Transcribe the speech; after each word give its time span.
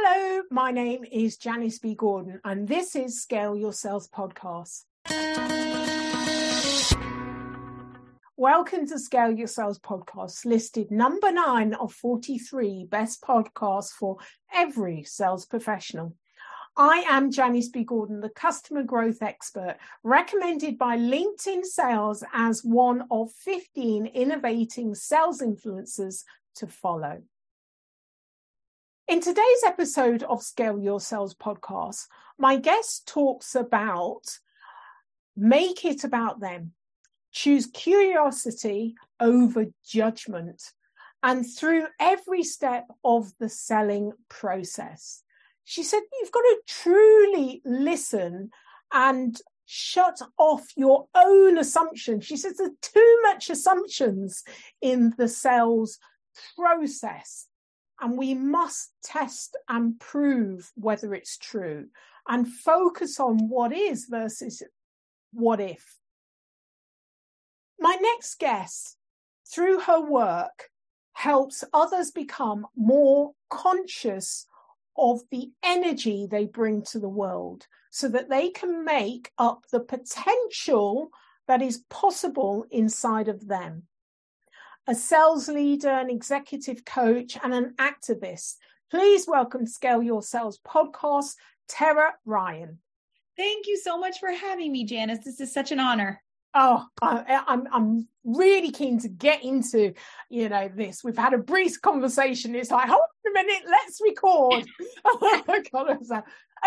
Hello, 0.00 0.42
my 0.52 0.70
name 0.70 1.04
is 1.10 1.38
Janice 1.38 1.80
B. 1.80 1.96
Gordon, 1.96 2.40
and 2.44 2.68
this 2.68 2.94
is 2.94 3.20
Scale 3.20 3.56
Your 3.56 3.72
Sales 3.72 4.08
Podcast. 4.08 4.84
Welcome 8.36 8.86
to 8.86 8.98
Scale 9.00 9.32
Your 9.32 9.48
Sales 9.48 9.80
Podcast, 9.80 10.44
listed 10.44 10.92
number 10.92 11.32
nine 11.32 11.74
of 11.74 11.92
43 11.92 12.86
best 12.88 13.22
podcasts 13.22 13.90
for 13.90 14.18
every 14.54 15.02
sales 15.02 15.44
professional. 15.46 16.14
I 16.76 17.04
am 17.08 17.32
Janice 17.32 17.68
B. 17.68 17.82
Gordon, 17.82 18.20
the 18.20 18.28
customer 18.28 18.84
growth 18.84 19.20
expert, 19.20 19.78
recommended 20.04 20.78
by 20.78 20.96
LinkedIn 20.96 21.64
Sales 21.64 22.22
as 22.32 22.62
one 22.62 23.04
of 23.10 23.32
15 23.32 24.06
innovating 24.06 24.94
sales 24.94 25.42
influencers 25.42 26.22
to 26.54 26.68
follow. 26.68 27.20
In 29.08 29.22
today's 29.22 29.62
episode 29.64 30.22
of 30.24 30.42
Scale 30.42 30.78
Your 30.78 31.00
Sales 31.00 31.34
podcast, 31.34 32.08
my 32.38 32.56
guest 32.56 33.08
talks 33.08 33.54
about 33.54 34.38
make 35.34 35.82
it 35.86 36.04
about 36.04 36.40
them, 36.40 36.74
choose 37.32 37.70
curiosity 37.72 38.96
over 39.18 39.64
judgment, 39.82 40.62
and 41.22 41.46
through 41.46 41.86
every 41.98 42.42
step 42.42 42.84
of 43.02 43.32
the 43.40 43.48
selling 43.48 44.12
process. 44.28 45.22
She 45.64 45.84
said, 45.84 46.02
You've 46.20 46.30
got 46.30 46.42
to 46.42 46.60
truly 46.66 47.62
listen 47.64 48.50
and 48.92 49.40
shut 49.64 50.20
off 50.36 50.66
your 50.76 51.08
own 51.14 51.56
assumptions. 51.56 52.26
She 52.26 52.36
says 52.36 52.58
there's 52.58 52.72
too 52.82 53.20
much 53.22 53.48
assumptions 53.48 54.44
in 54.82 55.14
the 55.16 55.28
sales 55.28 55.98
process 56.58 57.47
and 58.00 58.16
we 58.16 58.34
must 58.34 58.92
test 59.02 59.56
and 59.68 59.98
prove 59.98 60.70
whether 60.76 61.14
it's 61.14 61.36
true 61.36 61.88
and 62.28 62.52
focus 62.52 63.18
on 63.18 63.48
what 63.48 63.72
is 63.72 64.06
versus 64.06 64.62
what 65.32 65.60
if. 65.60 65.96
My 67.80 67.96
next 68.00 68.38
guest, 68.38 68.96
through 69.52 69.80
her 69.80 70.00
work, 70.00 70.70
helps 71.12 71.64
others 71.72 72.10
become 72.10 72.66
more 72.76 73.32
conscious 73.50 74.46
of 74.96 75.20
the 75.30 75.50
energy 75.62 76.28
they 76.30 76.46
bring 76.46 76.82
to 76.82 76.98
the 76.98 77.08
world 77.08 77.66
so 77.90 78.08
that 78.08 78.28
they 78.28 78.50
can 78.50 78.84
make 78.84 79.32
up 79.38 79.64
the 79.72 79.80
potential 79.80 81.10
that 81.48 81.62
is 81.62 81.84
possible 81.88 82.66
inside 82.70 83.26
of 83.28 83.48
them 83.48 83.87
a 84.88 84.94
sales 84.94 85.48
leader, 85.48 85.90
an 85.90 86.08
executive 86.08 86.82
coach, 86.86 87.36
and 87.42 87.52
an 87.52 87.74
activist. 87.76 88.54
Please 88.90 89.26
welcome 89.28 89.66
Scale 89.66 90.02
Your 90.02 90.22
Sales 90.22 90.58
podcast, 90.66 91.34
Tara 91.68 92.14
Ryan. 92.24 92.78
Thank 93.36 93.66
you 93.66 93.76
so 93.76 93.98
much 93.98 94.18
for 94.18 94.32
having 94.32 94.72
me, 94.72 94.86
Janice. 94.86 95.22
This 95.22 95.40
is 95.40 95.52
such 95.52 95.72
an 95.72 95.78
honor. 95.78 96.22
Oh, 96.54 96.86
I, 97.02 97.42
I'm 97.46 97.68
I'm 97.70 98.08
really 98.24 98.70
keen 98.70 98.98
to 99.00 99.08
get 99.08 99.44
into 99.44 99.92
you 100.30 100.48
know 100.48 100.70
this. 100.74 101.04
We've 101.04 101.18
had 101.18 101.34
a 101.34 101.38
brief 101.38 101.78
conversation. 101.82 102.54
It's 102.54 102.70
like, 102.70 102.88
hold 102.88 103.02
on 103.26 103.30
a 103.30 103.34
minute, 103.34 103.64
let's 103.68 104.00
record. 104.00 104.64
Oh 105.04 106.22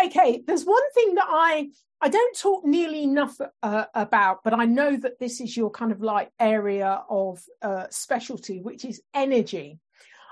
okay, 0.06 0.42
there's 0.46 0.64
one 0.64 0.92
thing 0.94 1.16
that 1.16 1.26
I 1.28 1.70
I 2.04 2.08
don't 2.08 2.36
talk 2.36 2.64
nearly 2.64 3.04
enough 3.04 3.40
uh, 3.62 3.84
about, 3.94 4.42
but 4.42 4.52
I 4.52 4.64
know 4.64 4.96
that 4.96 5.20
this 5.20 5.40
is 5.40 5.56
your 5.56 5.70
kind 5.70 5.92
of 5.92 6.02
like 6.02 6.32
area 6.40 7.04
of 7.08 7.40
uh, 7.62 7.86
specialty, 7.90 8.60
which 8.60 8.84
is 8.84 9.00
energy. 9.14 9.78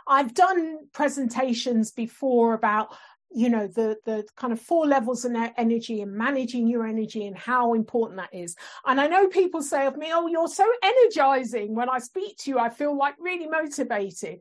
I've 0.08 0.34
done 0.34 0.88
presentations 0.92 1.92
before 1.92 2.54
about 2.54 2.88
you 3.32 3.48
know 3.48 3.68
the 3.68 3.96
the 4.04 4.26
kind 4.36 4.52
of 4.52 4.60
four 4.60 4.84
levels 4.84 5.24
of 5.24 5.32
energy 5.56 6.02
and 6.02 6.12
managing 6.12 6.66
your 6.66 6.84
energy 6.84 7.28
and 7.28 7.38
how 7.38 7.74
important 7.74 8.18
that 8.18 8.36
is. 8.36 8.56
And 8.84 9.00
i 9.00 9.06
know 9.06 9.28
people 9.28 9.62
say 9.62 9.86
of 9.86 9.96
me 9.96 10.08
oh 10.12 10.26
you're 10.26 10.48
so 10.48 10.66
energizing. 10.82 11.76
When 11.76 11.88
i 11.88 12.00
speak 12.00 12.38
to 12.38 12.50
you 12.50 12.58
i 12.58 12.68
feel 12.68 12.96
like 12.98 13.14
really 13.20 13.46
motivated. 13.46 14.40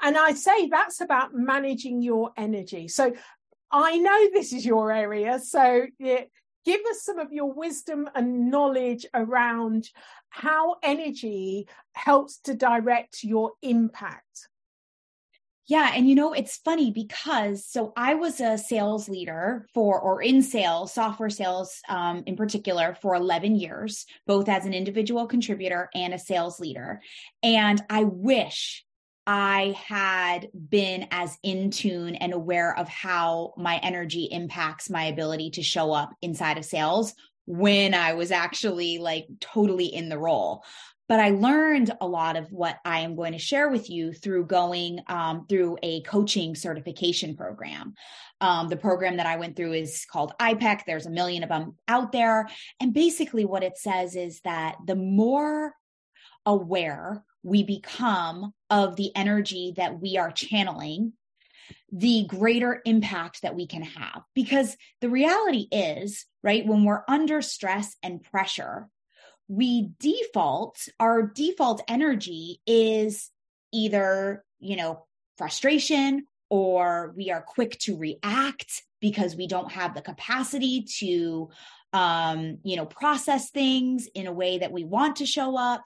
And 0.00 0.16
i 0.16 0.32
say 0.32 0.68
that's 0.68 1.02
about 1.02 1.34
managing 1.34 2.00
your 2.00 2.30
energy. 2.38 2.88
So 2.88 3.12
i 3.70 3.98
know 3.98 4.28
this 4.32 4.54
is 4.54 4.64
your 4.64 4.90
area 4.90 5.38
so 5.38 5.86
yeah, 5.98 6.22
give 6.64 6.80
us 6.90 7.02
some 7.02 7.18
of 7.18 7.32
your 7.32 7.52
wisdom 7.52 8.08
and 8.14 8.50
knowledge 8.50 9.06
around 9.14 9.88
how 10.28 10.76
energy 10.82 11.66
helps 11.92 12.38
to 12.38 12.54
direct 12.54 13.22
your 13.24 13.52
impact. 13.62 14.48
Yeah. 15.66 15.92
And 15.94 16.08
you 16.08 16.16
know, 16.16 16.32
it's 16.32 16.56
funny 16.56 16.90
because 16.90 17.64
so 17.64 17.92
I 17.96 18.14
was 18.14 18.40
a 18.40 18.58
sales 18.58 19.08
leader 19.08 19.66
for, 19.72 20.00
or 20.00 20.20
in 20.20 20.42
sales, 20.42 20.92
software 20.92 21.30
sales 21.30 21.80
um, 21.88 22.24
in 22.26 22.34
particular, 22.34 22.96
for 23.00 23.14
11 23.14 23.54
years, 23.54 24.04
both 24.26 24.48
as 24.48 24.66
an 24.66 24.74
individual 24.74 25.28
contributor 25.28 25.88
and 25.94 26.12
a 26.12 26.18
sales 26.18 26.58
leader. 26.58 27.00
And 27.44 27.80
I 27.88 28.02
wish 28.02 28.84
I 29.32 29.76
had 29.86 30.48
been 30.52 31.06
as 31.12 31.38
in 31.44 31.70
tune 31.70 32.16
and 32.16 32.32
aware 32.32 32.76
of 32.76 32.88
how 32.88 33.54
my 33.56 33.76
energy 33.76 34.24
impacts 34.24 34.90
my 34.90 35.04
ability 35.04 35.50
to 35.52 35.62
show 35.62 35.92
up 35.92 36.12
inside 36.20 36.58
of 36.58 36.64
sales 36.64 37.14
when 37.46 37.94
I 37.94 38.14
was 38.14 38.32
actually 38.32 38.98
like 38.98 39.28
totally 39.38 39.86
in 39.86 40.08
the 40.08 40.18
role. 40.18 40.64
But 41.08 41.20
I 41.20 41.30
learned 41.30 41.92
a 42.00 42.08
lot 42.08 42.36
of 42.36 42.50
what 42.50 42.78
I 42.84 43.00
am 43.00 43.14
going 43.14 43.30
to 43.30 43.38
share 43.38 43.68
with 43.68 43.88
you 43.88 44.12
through 44.12 44.46
going 44.46 44.98
um, 45.06 45.46
through 45.48 45.78
a 45.80 46.02
coaching 46.02 46.56
certification 46.56 47.36
program. 47.36 47.94
Um, 48.40 48.66
the 48.66 48.76
program 48.76 49.18
that 49.18 49.26
I 49.26 49.36
went 49.36 49.54
through 49.54 49.74
is 49.74 50.06
called 50.10 50.32
IPEC. 50.40 50.80
There's 50.88 51.06
a 51.06 51.10
million 51.10 51.44
of 51.44 51.50
them 51.50 51.76
out 51.86 52.10
there. 52.10 52.48
And 52.80 52.92
basically, 52.92 53.44
what 53.44 53.62
it 53.62 53.78
says 53.78 54.16
is 54.16 54.40
that 54.40 54.74
the 54.84 54.96
more 54.96 55.72
aware 56.44 57.22
we 57.42 57.62
become 57.62 58.52
of 58.68 58.96
the 58.96 59.14
energy 59.16 59.74
that 59.76 60.00
we 60.00 60.16
are 60.16 60.30
channeling, 60.30 61.12
the 61.92 62.24
greater 62.26 62.82
impact 62.84 63.42
that 63.42 63.54
we 63.54 63.66
can 63.66 63.82
have. 63.82 64.22
Because 64.34 64.76
the 65.00 65.08
reality 65.08 65.66
is, 65.72 66.26
right, 66.42 66.66
when 66.66 66.84
we're 66.84 67.04
under 67.08 67.42
stress 67.42 67.96
and 68.02 68.22
pressure, 68.22 68.88
we 69.48 69.90
default, 69.98 70.88
our 71.00 71.22
default 71.22 71.82
energy 71.88 72.60
is 72.66 73.30
either, 73.72 74.44
you 74.60 74.76
know, 74.76 75.06
frustration 75.36 76.26
or 76.50 77.14
we 77.16 77.30
are 77.30 77.42
quick 77.42 77.78
to 77.78 77.96
react 77.96 78.82
because 79.00 79.34
we 79.34 79.46
don't 79.46 79.72
have 79.72 79.94
the 79.94 80.02
capacity 80.02 80.82
to 80.98 81.48
um, 81.92 82.58
you 82.62 82.76
know, 82.76 82.86
process 82.86 83.50
things 83.50 84.08
in 84.14 84.26
a 84.26 84.32
way 84.32 84.58
that 84.58 84.72
we 84.72 84.84
want 84.84 85.16
to 85.16 85.26
show 85.26 85.56
up. 85.56 85.82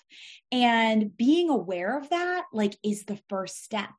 And 0.52 1.16
being 1.16 1.50
aware 1.50 1.98
of 1.98 2.10
that, 2.10 2.44
like, 2.52 2.76
is 2.82 3.04
the 3.04 3.18
first 3.28 3.62
step 3.62 3.90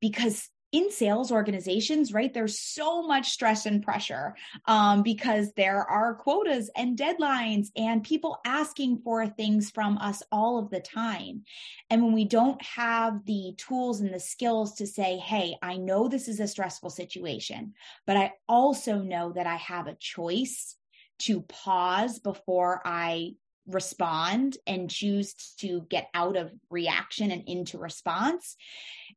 because 0.00 0.48
in 0.72 0.90
sales 0.90 1.30
organizations, 1.30 2.12
right, 2.12 2.34
there's 2.34 2.60
so 2.60 3.02
much 3.02 3.30
stress 3.30 3.66
and 3.66 3.82
pressure 3.82 4.34
um, 4.66 5.02
because 5.02 5.52
there 5.52 5.82
are 5.82 6.14
quotas 6.14 6.70
and 6.76 6.98
deadlines 6.98 7.68
and 7.76 8.02
people 8.02 8.38
asking 8.44 8.98
for 9.02 9.26
things 9.26 9.70
from 9.70 9.96
us 9.98 10.22
all 10.32 10.58
of 10.58 10.68
the 10.70 10.80
time. 10.80 11.44
And 11.88 12.02
when 12.02 12.12
we 12.12 12.24
don't 12.24 12.60
have 12.62 13.24
the 13.24 13.54
tools 13.56 14.00
and 14.00 14.12
the 14.12 14.20
skills 14.20 14.74
to 14.74 14.86
say, 14.86 15.16
hey, 15.16 15.56
I 15.62 15.76
know 15.76 16.08
this 16.08 16.28
is 16.28 16.40
a 16.40 16.48
stressful 16.48 16.90
situation, 16.90 17.74
but 18.06 18.16
I 18.16 18.32
also 18.48 18.98
know 18.98 19.32
that 19.32 19.46
I 19.46 19.56
have 19.56 19.86
a 19.86 19.96
choice 19.98 20.76
to 21.20 21.42
pause 21.42 22.18
before 22.18 22.80
I 22.84 23.34
respond 23.66 24.56
and 24.66 24.90
choose 24.90 25.34
to 25.58 25.86
get 25.88 26.08
out 26.14 26.36
of 26.36 26.52
reaction 26.70 27.30
and 27.30 27.42
into 27.48 27.78
response, 27.78 28.56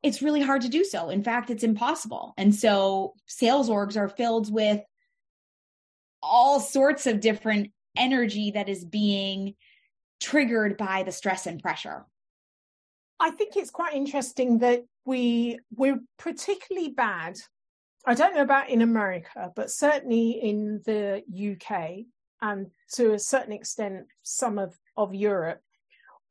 it's 0.01 0.21
really 0.21 0.41
hard 0.41 0.61
to 0.61 0.69
do 0.69 0.83
so. 0.83 1.09
In 1.09 1.23
fact, 1.23 1.49
it's 1.49 1.63
impossible. 1.63 2.33
And 2.37 2.53
so 2.53 3.13
sales 3.25 3.69
orgs 3.69 3.97
are 3.97 4.09
filled 4.09 4.51
with 4.51 4.81
all 6.21 6.59
sorts 6.59 7.07
of 7.07 7.19
different 7.19 7.71
energy 7.95 8.51
that 8.51 8.69
is 8.69 8.83
being 8.83 9.55
triggered 10.19 10.77
by 10.77 11.03
the 11.03 11.11
stress 11.11 11.45
and 11.45 11.61
pressure. 11.61 12.05
I 13.19 13.31
think 13.31 13.55
it's 13.55 13.71
quite 13.71 13.93
interesting 13.93 14.59
that 14.59 14.83
we 15.05 15.59
we're 15.75 15.99
particularly 16.17 16.89
bad 16.89 17.37
I 18.09 18.15
don't 18.15 18.33
know 18.33 18.41
about 18.41 18.71
in 18.71 18.81
America, 18.81 19.51
but 19.55 19.69
certainly 19.69 20.31
in 20.31 20.81
the 20.83 21.21
UK 21.29 22.07
and 22.41 22.71
to 22.93 23.13
a 23.13 23.19
certain 23.19 23.53
extent 23.53 24.07
some 24.23 24.57
of, 24.57 24.75
of 24.97 25.13
Europe, 25.13 25.61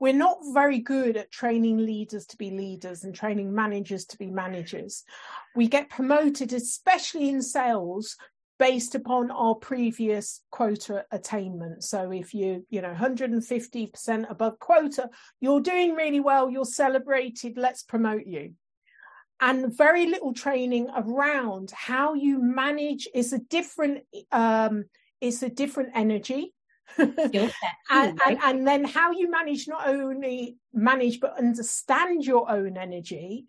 we're 0.00 0.12
not 0.12 0.38
very 0.52 0.80
good 0.80 1.16
at 1.16 1.30
training 1.30 1.76
leaders 1.76 2.26
to 2.26 2.36
be 2.36 2.50
leaders 2.50 3.04
and 3.04 3.14
training 3.14 3.54
managers 3.54 4.06
to 4.06 4.18
be 4.18 4.26
managers. 4.26 5.04
We 5.54 5.68
get 5.68 5.88
promoted, 5.88 6.52
especially 6.52 7.28
in 7.28 7.42
sales, 7.42 8.16
based 8.58 8.96
upon 8.96 9.30
our 9.30 9.54
previous 9.54 10.42
quota 10.50 11.04
attainment. 11.12 11.84
So 11.84 12.10
if 12.10 12.34
you, 12.34 12.66
you 12.70 12.82
know, 12.82 12.92
150% 12.92 14.28
above 14.28 14.58
quota, 14.58 15.10
you're 15.40 15.60
doing 15.60 15.94
really 15.94 16.18
well, 16.18 16.50
you're 16.50 16.64
celebrated, 16.64 17.56
let's 17.56 17.84
promote 17.84 18.26
you. 18.26 18.54
And 19.40 19.76
very 19.76 20.06
little 20.06 20.32
training 20.32 20.88
around 20.96 21.70
how 21.70 22.14
you 22.14 22.40
manage 22.40 23.08
is 23.14 23.32
a 23.32 23.38
different 23.38 24.04
um 24.32 24.84
it's 25.20 25.42
a 25.42 25.48
different 25.48 25.90
energy. 25.94 26.54
And, 27.90 28.20
and, 28.26 28.38
and 28.42 28.66
then 28.66 28.84
how 28.84 29.12
you 29.12 29.30
manage 29.30 29.66
not 29.66 29.88
only 29.88 30.58
manage 30.72 31.20
but 31.20 31.38
understand 31.38 32.24
your 32.24 32.50
own 32.50 32.76
energy 32.76 33.46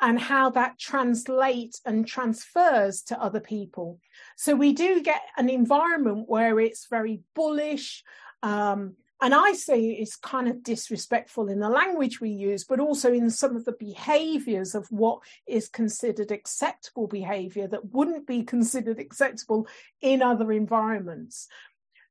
and 0.00 0.18
how 0.18 0.50
that 0.50 0.78
translates 0.78 1.80
and 1.84 2.06
transfers 2.06 3.02
to 3.02 3.20
other 3.20 3.40
people. 3.40 4.00
So 4.36 4.54
we 4.56 4.72
do 4.72 5.02
get 5.02 5.20
an 5.36 5.48
environment 5.48 6.24
where 6.26 6.58
it's 6.58 6.86
very 6.88 7.20
bullish 7.34 8.02
um, 8.42 8.96
and 9.22 9.34
I 9.34 9.52
say 9.52 9.82
it's 9.82 10.16
kind 10.16 10.48
of 10.48 10.62
disrespectful 10.62 11.48
in 11.48 11.60
the 11.60 11.68
language 11.68 12.20
we 12.20 12.30
use, 12.30 12.64
but 12.64 12.80
also 12.80 13.12
in 13.12 13.28
some 13.28 13.54
of 13.54 13.64
the 13.64 13.76
behaviors 13.78 14.74
of 14.74 14.86
what 14.90 15.20
is 15.46 15.68
considered 15.68 16.30
acceptable 16.30 17.06
behavior 17.06 17.68
that 17.68 17.92
wouldn't 17.92 18.26
be 18.26 18.42
considered 18.42 18.98
acceptable 18.98 19.68
in 20.00 20.22
other 20.22 20.50
environments. 20.52 21.48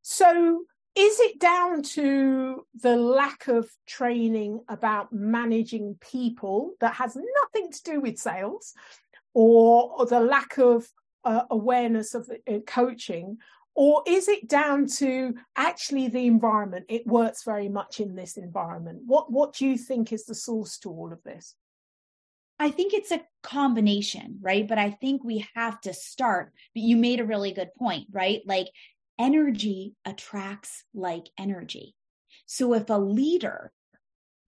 So, 0.02 0.64
is 0.96 1.20
it 1.20 1.40
down 1.40 1.82
to 1.84 2.66
the 2.82 2.96
lack 2.96 3.48
of 3.48 3.70
training 3.88 4.62
about 4.68 5.14
managing 5.14 5.98
people 6.02 6.74
that 6.82 6.96
has 6.96 7.16
nothing 7.16 7.72
to 7.72 7.84
do 7.84 8.02
with 8.02 8.18
sales, 8.18 8.74
or, 9.34 9.92
or 9.98 10.06
the 10.06 10.20
lack 10.20 10.58
of 10.58 10.88
uh, 11.24 11.44
awareness 11.50 12.14
of 12.14 12.30
uh, 12.48 12.60
coaching, 12.66 13.38
or 13.80 14.04
is 14.06 14.28
it 14.28 14.50
down 14.50 14.88
to 14.88 15.34
actually 15.56 16.10
the 16.10 16.28
environment? 16.28 16.86
It 16.90 17.08
works 17.08 17.46
very 17.46 17.70
much 17.70 18.02
in 18.02 18.14
this 18.14 18.36
environment. 18.36 19.04
What 19.06 19.31
what 19.31 19.54
do 19.54 19.66
you 19.66 19.78
think 19.78 20.12
is 20.12 20.26
the 20.26 20.36
source 20.36 20.78
to 20.80 20.90
all 20.90 21.14
of 21.14 21.24
this? 21.24 21.56
I 22.60 22.72
think 22.72 22.94
it's 22.94 23.12
a 23.12 23.24
combination, 23.42 24.40
right? 24.42 24.68
But 24.68 24.80
I 24.80 24.92
think 24.92 25.24
we 25.24 25.48
have 25.56 25.80
to 25.81 25.94
start. 25.94 26.52
But 26.76 26.84
you 26.84 26.98
made 26.98 27.22
a 27.22 27.26
really 27.26 27.54
good 27.54 27.74
point, 27.78 28.08
right? 28.12 28.42
Like 28.46 28.68
energy 29.18 29.96
attracts 30.04 30.84
like 30.94 31.30
energy. 31.40 31.96
So 32.48 32.74
if 32.74 32.90
a 32.90 32.96
leader 32.96 33.72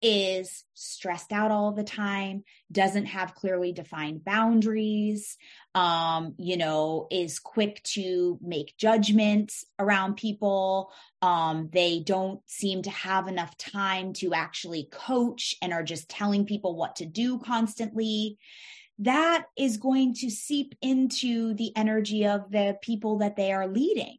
is 0.02 0.64
stressed 0.74 1.32
out 1.32 1.52
all 1.52 1.72
the 1.72 1.84
time, 1.84 2.42
doesn't 2.70 3.06
have 3.06 3.34
clearly 3.34 3.72
defined 3.72 4.24
boundaries, 4.24 5.38
um, 5.74 6.34
you 6.38 6.56
know, 6.56 7.06
is 7.10 7.38
quick 7.38 7.82
to 7.84 8.38
make 8.42 8.76
judgments 8.76 9.64
around 9.78 10.16
people. 10.16 10.92
Um, 11.22 11.70
they 11.72 12.00
don't 12.00 12.40
seem 12.46 12.82
to 12.82 12.90
have 12.90 13.28
enough 13.28 13.56
time 13.56 14.12
to 14.14 14.34
actually 14.34 14.88
coach 14.90 15.54
and 15.62 15.72
are 15.72 15.84
just 15.84 16.08
telling 16.08 16.46
people 16.46 16.76
what 16.76 16.96
to 16.96 17.06
do 17.06 17.38
constantly. 17.38 18.38
That 18.98 19.44
is 19.56 19.76
going 19.76 20.14
to 20.16 20.30
seep 20.30 20.74
into 20.82 21.54
the 21.54 21.74
energy 21.76 22.26
of 22.26 22.50
the 22.50 22.76
people 22.82 23.18
that 23.18 23.36
they 23.36 23.52
are 23.52 23.68
leading. 23.68 24.18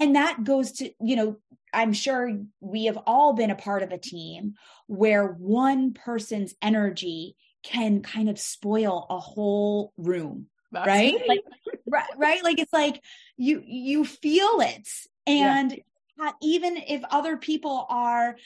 And 0.00 0.16
that 0.16 0.44
goes 0.44 0.72
to, 0.72 0.90
you 1.00 1.16
know, 1.16 1.36
I'm 1.72 1.92
sure 1.92 2.40
we 2.60 2.86
have 2.86 2.98
all 3.06 3.32
been 3.32 3.50
a 3.50 3.56
part 3.56 3.82
of 3.82 3.92
a 3.92 3.98
team 3.98 4.54
where 4.86 5.26
one 5.26 5.92
person's 5.92 6.54
energy 6.62 7.36
can 7.62 8.02
kind 8.02 8.28
of 8.28 8.38
spoil 8.38 9.06
a 9.10 9.18
whole 9.18 9.92
room. 9.96 10.46
That's 10.72 10.86
right? 10.86 11.14
Like, 11.26 11.40
right? 11.86 12.04
Right. 12.16 12.44
Like 12.44 12.58
it's 12.58 12.72
like 12.72 13.02
you 13.36 13.62
you 13.64 14.04
feel 14.04 14.60
it. 14.60 14.88
And 15.26 15.72
yeah. 16.18 16.32
even 16.42 16.76
if 16.76 17.02
other 17.10 17.36
people 17.36 17.86
are 17.88 18.36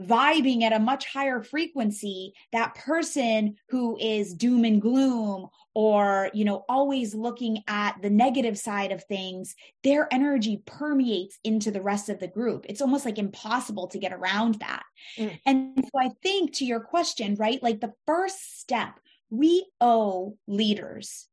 vibing 0.00 0.62
at 0.62 0.72
a 0.72 0.78
much 0.78 1.06
higher 1.06 1.42
frequency, 1.42 2.32
that 2.52 2.74
person 2.74 3.56
who 3.68 3.96
is 3.98 4.34
doom 4.34 4.64
and 4.64 4.80
gloom 4.80 5.48
or, 5.74 6.30
you 6.32 6.44
know, 6.44 6.64
always 6.68 7.14
looking 7.14 7.62
at 7.68 8.00
the 8.02 8.10
negative 8.10 8.58
side 8.58 8.92
of 8.92 9.04
things, 9.04 9.54
their 9.84 10.12
energy 10.12 10.62
permeates 10.66 11.38
into 11.44 11.70
the 11.70 11.82
rest 11.82 12.08
of 12.08 12.18
the 12.18 12.28
group. 12.28 12.66
It's 12.68 12.80
almost 12.80 13.04
like 13.04 13.18
impossible 13.18 13.88
to 13.88 13.98
get 13.98 14.12
around 14.12 14.56
that. 14.56 14.84
Mm. 15.16 15.40
And 15.46 15.84
so 15.84 16.00
I 16.00 16.10
think 16.22 16.54
to 16.54 16.64
your 16.64 16.80
question, 16.80 17.34
right? 17.36 17.62
Like 17.62 17.80
the 17.80 17.94
first 18.06 18.60
step, 18.60 18.98
we 19.30 19.66
owe 19.80 20.36
leaders 20.46 21.28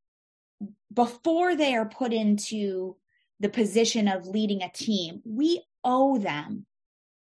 before 0.96 1.56
they 1.56 1.76
are 1.76 1.86
put 1.86 2.14
into 2.14 2.96
the 3.40 3.50
position 3.50 4.08
of 4.08 4.28
leading 4.28 4.64
a 4.64 4.72
team, 4.72 5.22
we 5.26 5.62
owe 5.84 6.18
them 6.18 6.66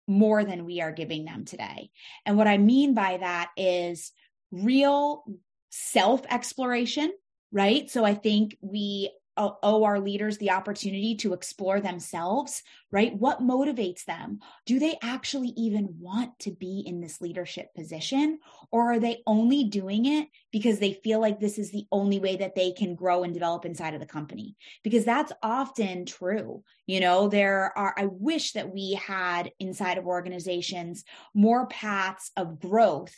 more 0.09 0.43
than 0.43 0.65
we 0.65 0.81
are 0.81 0.91
giving 0.91 1.23
them 1.23 1.45
today. 1.45 1.91
And 2.25 2.35
what 2.35 2.47
I 2.47 2.57
mean 2.57 2.95
by 2.95 3.17
that 3.17 3.51
is 3.55 4.11
real 4.51 5.23
self 5.69 6.25
exploration, 6.29 7.13
right? 7.51 7.89
So 7.89 8.03
I 8.03 8.15
think 8.15 8.57
we 8.59 9.11
owe 9.39 9.83
our 9.83 9.99
leaders 9.99 10.37
the 10.37 10.51
opportunity 10.51 11.15
to 11.15 11.33
explore 11.33 11.79
themselves, 11.79 12.61
right? 12.91 13.15
What 13.15 13.41
motivates 13.41 14.05
them? 14.05 14.39
Do 14.65 14.79
they 14.79 14.97
actually 15.01 15.53
even 15.55 15.95
want 15.99 16.37
to 16.39 16.51
be 16.51 16.83
in 16.85 16.99
this 16.99 17.21
leadership 17.21 17.73
position? 17.73 18.39
Or 18.71 18.93
are 18.93 18.99
they 18.99 19.23
only 19.25 19.63
doing 19.63 20.05
it 20.05 20.27
because 20.51 20.79
they 20.79 20.93
feel 20.93 21.19
like 21.19 21.39
this 21.39 21.57
is 21.57 21.71
the 21.71 21.85
only 21.91 22.19
way 22.19 22.35
that 22.37 22.55
they 22.55 22.71
can 22.71 22.95
grow 22.95 23.23
and 23.23 23.33
develop 23.33 23.65
inside 23.65 23.93
of 23.93 23.99
the 23.99 24.05
company? 24.05 24.55
Because 24.83 25.05
that's 25.05 25.31
often 25.41 26.05
true. 26.05 26.63
You 26.85 26.99
know, 26.99 27.29
there 27.29 27.71
are, 27.77 27.95
I 27.97 28.05
wish 28.05 28.53
that 28.53 28.73
we 28.73 28.93
had 28.93 29.51
inside 29.59 29.97
of 29.97 30.05
organizations 30.05 31.03
more 31.33 31.67
paths 31.67 32.31
of 32.35 32.59
growth 32.59 33.15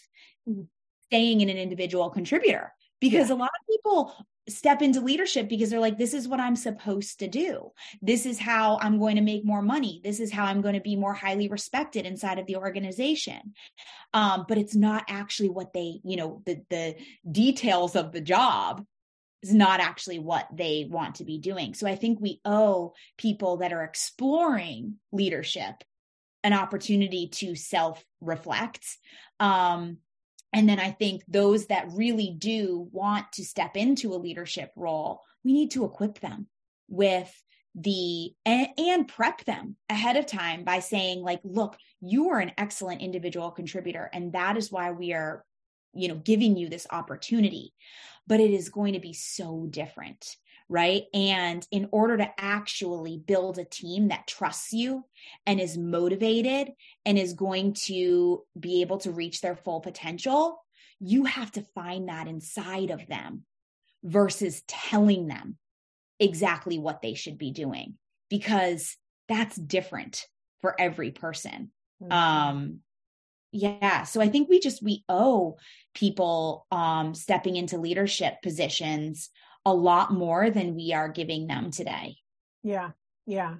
staying 1.08 1.42
in 1.42 1.50
an 1.50 1.58
individual 1.58 2.10
contributor 2.10 2.74
because 3.00 3.30
yeah. 3.30 3.36
a 3.36 3.38
lot 3.38 3.50
of 3.50 3.68
people 3.68 4.14
step 4.50 4.82
into 4.82 5.02
leadership 5.02 5.48
because 5.48 5.70
they're 5.70 5.80
like 5.80 5.98
this 5.98 6.14
is 6.14 6.28
what 6.28 6.40
i'm 6.40 6.56
supposed 6.56 7.20
to 7.20 7.28
do. 7.28 7.72
This 8.02 8.26
is 8.26 8.40
how 8.40 8.80
i'm 8.82 9.00
going 9.00 9.16
to 9.16 9.22
make 9.22 9.46
more 9.46 9.62
money. 9.62 10.02
This 10.04 10.20
is 10.20 10.32
how 10.32 10.46
i'm 10.46 10.62
going 10.62 10.74
to 10.74 10.82
be 10.82 10.96
more 10.96 11.14
highly 11.14 11.48
respected 11.48 12.06
inside 12.06 12.40
of 12.40 12.48
the 12.48 12.58
organization. 12.58 13.54
Um, 14.14 14.46
but 14.48 14.58
it's 14.58 14.76
not 14.76 15.06
actually 15.08 15.50
what 15.50 15.74
they 15.74 16.00
you 16.04 16.18
know 16.18 16.42
the 16.46 16.62
the 16.70 16.96
details 17.30 17.96
of 17.96 18.12
the 18.12 18.22
job 18.22 18.84
is 19.44 19.54
not 19.54 19.80
actually 19.80 20.20
what 20.20 20.48
they 20.54 20.88
want 20.90 21.16
to 21.16 21.26
be 21.26 21.38
doing. 21.38 21.74
So 21.74 21.88
i 21.88 21.96
think 21.96 22.20
we 22.20 22.42
owe 22.44 22.94
people 23.18 23.58
that 23.58 23.74
are 23.74 23.84
exploring 23.84 24.96
leadership 25.12 25.84
an 26.44 26.54
opportunity 26.54 27.28
to 27.28 27.56
self 27.56 28.04
reflect 28.20 28.86
um, 29.40 29.98
and 30.54 30.68
then 30.68 30.80
I 30.80 30.92
think 30.92 31.24
those 31.28 31.68
that 31.68 31.92
really 31.94 32.36
do 32.38 32.90
want 32.92 33.32
to 33.34 33.46
step 33.46 33.78
into 33.78 34.14
a 34.14 34.18
leadership 34.18 34.72
role, 34.76 35.22
we 35.44 35.54
need 35.54 35.72
to 35.72 35.86
equip 35.86 36.20
them 36.20 36.48
with 36.90 37.32
the 37.74 38.34
and, 38.46 38.68
and, 38.78 39.08
prep 39.08 39.46
them 39.46 39.78
ahead 39.90 40.18
of 40.18 40.26
time 40.26 40.66
by 40.66 40.80
saying 40.80 41.22
like 41.22 41.40
look 41.46 41.78
you 42.02 42.32
are 42.32 42.40
an 42.40 42.52
excellent 42.58 43.02
individual 43.02 43.50
contributor 43.50 44.10
and 44.12 44.34
that 44.34 44.58
is 44.58 44.70
why 44.70 44.92
we 44.92 45.14
are 45.14 45.46
you 45.94 46.10
know 46.10 46.16
giving 46.16 46.58
you 46.58 46.70
this 46.70 46.88
opportunity. 46.92 47.74
But 48.28 48.40
it 48.40 48.52
is 48.52 48.70
going 48.70 48.94
to 48.94 49.00
be 49.00 49.14
so 49.14 49.68
different 49.70 50.36
right? 50.72 51.04
And 51.14 51.68
in 51.70 51.90
order 51.92 52.16
to 52.16 52.32
actually 52.38 53.18
build 53.18 53.60
a 53.60 53.66
team 53.66 54.08
that 54.08 54.26
trusts 54.26 54.72
you 54.72 55.04
and 55.46 55.60
is 55.60 55.78
motivated 55.78 56.70
and 57.06 57.20
is 57.20 57.34
going 57.34 57.74
to 57.88 58.44
be 58.58 58.80
able 58.80 59.00
to 59.00 59.12
reach 59.12 59.42
their 59.42 59.58
full 59.58 59.82
potential, 59.82 60.64
you 61.02 61.26
have 61.26 61.52
to 61.52 61.66
find 61.76 62.08
that 62.08 62.30
inside 62.30 62.90
of 62.90 63.06
them 63.08 63.44
versus 64.02 64.64
telling 64.66 65.28
them 65.28 65.58
exactly 66.22 66.80
what 66.80 67.02
they 67.02 67.16
should 67.16 67.38
be 67.38 67.52
doing 67.52 67.96
because 68.30 68.96
that's 69.28 69.58
different 69.58 70.26
for 70.62 70.80
every 70.80 71.12
person. 71.12 71.72
Mm-hmm. 72.02 72.12
Um 72.14 72.80
yeah, 73.54 74.04
so 74.04 74.22
I 74.22 74.30
think 74.30 74.48
we 74.48 74.62
just 74.62 74.82
we 74.82 75.04
owe 75.10 75.58
people 75.94 76.66
um 76.72 77.14
stepping 77.14 77.58
into 77.58 77.78
leadership 77.78 78.36
positions 78.42 79.30
a 79.66 79.74
lot 79.74 80.12
more 80.12 80.50
than 80.50 80.76
we 80.76 80.94
are 80.94 81.10
giving 81.10 81.48
them 81.48 81.72
today. 81.72 82.18
Yeah, 82.64 82.92
yeah. 83.26 83.56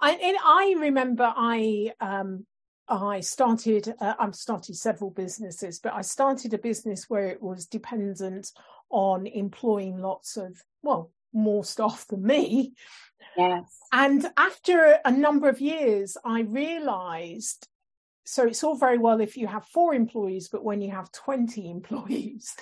I, 0.00 0.12
and 0.12 0.36
I 0.44 0.74
remember 0.78 1.32
I 1.34 1.92
um, 2.00 2.46
I 2.88 3.20
started 3.20 3.94
uh, 4.00 4.14
I've 4.18 4.34
started 4.34 4.76
several 4.76 5.10
businesses, 5.10 5.78
but 5.78 5.92
I 5.92 6.02
started 6.02 6.54
a 6.54 6.58
business 6.58 7.08
where 7.08 7.28
it 7.28 7.42
was 7.42 7.66
dependent 7.66 8.50
on 8.90 9.26
employing 9.26 9.98
lots 9.98 10.36
of 10.36 10.62
well 10.82 11.10
more 11.32 11.64
staff 11.64 12.06
than 12.08 12.24
me. 12.24 12.74
Yes. 13.36 13.78
And 13.92 14.26
after 14.36 14.98
a 15.04 15.10
number 15.10 15.48
of 15.48 15.60
years, 15.60 16.16
I 16.24 16.40
realized 16.40 17.68
so 18.24 18.46
it's 18.46 18.62
all 18.62 18.76
very 18.76 18.98
well 18.98 19.20
if 19.20 19.36
you 19.36 19.46
have 19.46 19.66
four 19.66 19.94
employees, 19.94 20.48
but 20.48 20.64
when 20.64 20.80
you 20.80 20.90
have 20.90 21.10
20 21.12 21.70
employees, 21.70 22.54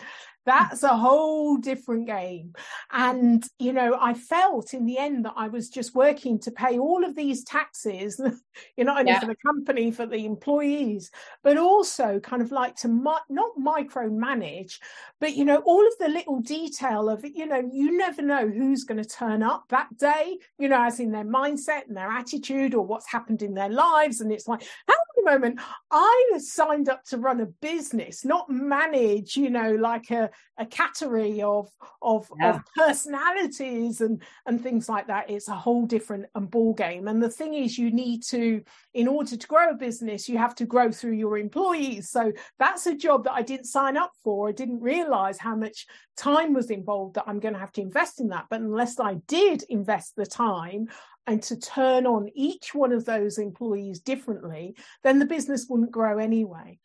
that's 0.46 0.82
a 0.82 0.96
whole 0.96 1.56
different 1.56 2.06
game. 2.06 2.54
And, 2.90 3.44
you 3.58 3.72
know, 3.72 3.96
I 4.00 4.14
felt 4.14 4.74
in 4.74 4.86
the 4.86 4.98
end 4.98 5.24
that 5.24 5.34
I 5.36 5.48
was 5.48 5.68
just 5.68 5.94
working 5.94 6.38
to 6.40 6.50
pay 6.50 6.78
all 6.78 7.04
of 7.04 7.14
these 7.14 7.44
taxes, 7.44 8.18
you 8.76 8.84
know, 8.84 8.90
not 8.90 9.00
only 9.00 9.12
yeah. 9.12 9.20
for 9.20 9.26
the 9.26 9.36
company, 9.46 9.90
for 9.90 10.06
the 10.06 10.24
employees, 10.24 11.10
but 11.44 11.56
also 11.56 12.18
kind 12.20 12.42
of 12.42 12.50
like 12.50 12.74
to 12.76 12.88
mi- 12.88 13.12
not 13.28 13.50
micromanage, 13.58 14.78
but, 15.20 15.36
you 15.36 15.44
know, 15.44 15.58
all 15.58 15.86
of 15.86 15.92
the 16.00 16.08
little 16.08 16.40
detail 16.40 17.08
of, 17.08 17.24
you 17.24 17.46
know, 17.46 17.62
you 17.72 17.96
never 17.96 18.22
know 18.22 18.48
who's 18.48 18.84
going 18.84 19.02
to 19.02 19.08
turn 19.08 19.42
up 19.42 19.64
that 19.68 19.96
day, 19.98 20.38
you 20.58 20.68
know, 20.68 20.82
as 20.82 20.98
in 20.98 21.12
their 21.12 21.24
mindset 21.24 21.86
and 21.86 21.96
their 21.96 22.10
attitude 22.10 22.74
or 22.74 22.84
what's 22.84 23.10
happened 23.10 23.42
in 23.42 23.54
their 23.54 23.68
lives. 23.68 24.20
And 24.20 24.32
it's 24.32 24.48
like, 24.48 24.62
how 24.88 24.94
moment 25.24 25.60
I 25.90 26.30
signed 26.38 26.88
up 26.88 27.04
to 27.06 27.18
run 27.18 27.40
a 27.40 27.46
business, 27.46 28.24
not 28.24 28.50
manage, 28.50 29.36
you 29.36 29.50
know, 29.50 29.74
like 29.74 30.10
a, 30.10 30.29
a 30.58 30.66
category 30.66 31.42
of 31.42 31.68
of, 32.02 32.30
yeah. 32.38 32.56
of 32.56 32.62
personalities 32.76 34.00
and 34.00 34.22
and 34.46 34.62
things 34.62 34.88
like 34.88 35.06
that. 35.08 35.30
It's 35.30 35.48
a 35.48 35.54
whole 35.54 35.86
different 35.86 36.26
um, 36.34 36.46
ball 36.46 36.74
game. 36.74 37.08
And 37.08 37.22
the 37.22 37.30
thing 37.30 37.54
is, 37.54 37.78
you 37.78 37.90
need 37.90 38.22
to, 38.24 38.62
in 38.94 39.08
order 39.08 39.36
to 39.36 39.46
grow 39.46 39.70
a 39.70 39.74
business, 39.74 40.28
you 40.28 40.38
have 40.38 40.54
to 40.56 40.66
grow 40.66 40.90
through 40.90 41.12
your 41.12 41.38
employees. 41.38 42.10
So 42.10 42.32
that's 42.58 42.86
a 42.86 42.96
job 42.96 43.24
that 43.24 43.32
I 43.32 43.42
didn't 43.42 43.66
sign 43.66 43.96
up 43.96 44.12
for. 44.22 44.48
I 44.48 44.52
didn't 44.52 44.80
realize 44.80 45.38
how 45.38 45.56
much 45.56 45.86
time 46.16 46.52
was 46.52 46.70
involved 46.70 47.14
that 47.14 47.24
I'm 47.26 47.40
going 47.40 47.54
to 47.54 47.60
have 47.60 47.72
to 47.72 47.80
invest 47.80 48.20
in 48.20 48.28
that. 48.28 48.46
But 48.50 48.60
unless 48.60 48.98
I 49.00 49.14
did 49.26 49.64
invest 49.68 50.16
the 50.16 50.26
time, 50.26 50.88
and 51.26 51.42
to 51.44 51.56
turn 51.56 52.06
on 52.06 52.28
each 52.34 52.74
one 52.74 52.92
of 52.92 53.04
those 53.04 53.38
employees 53.38 54.00
differently, 54.00 54.74
then 55.04 55.18
the 55.18 55.26
business 55.26 55.66
wouldn't 55.68 55.92
grow 55.92 56.18
anyway. 56.18 56.78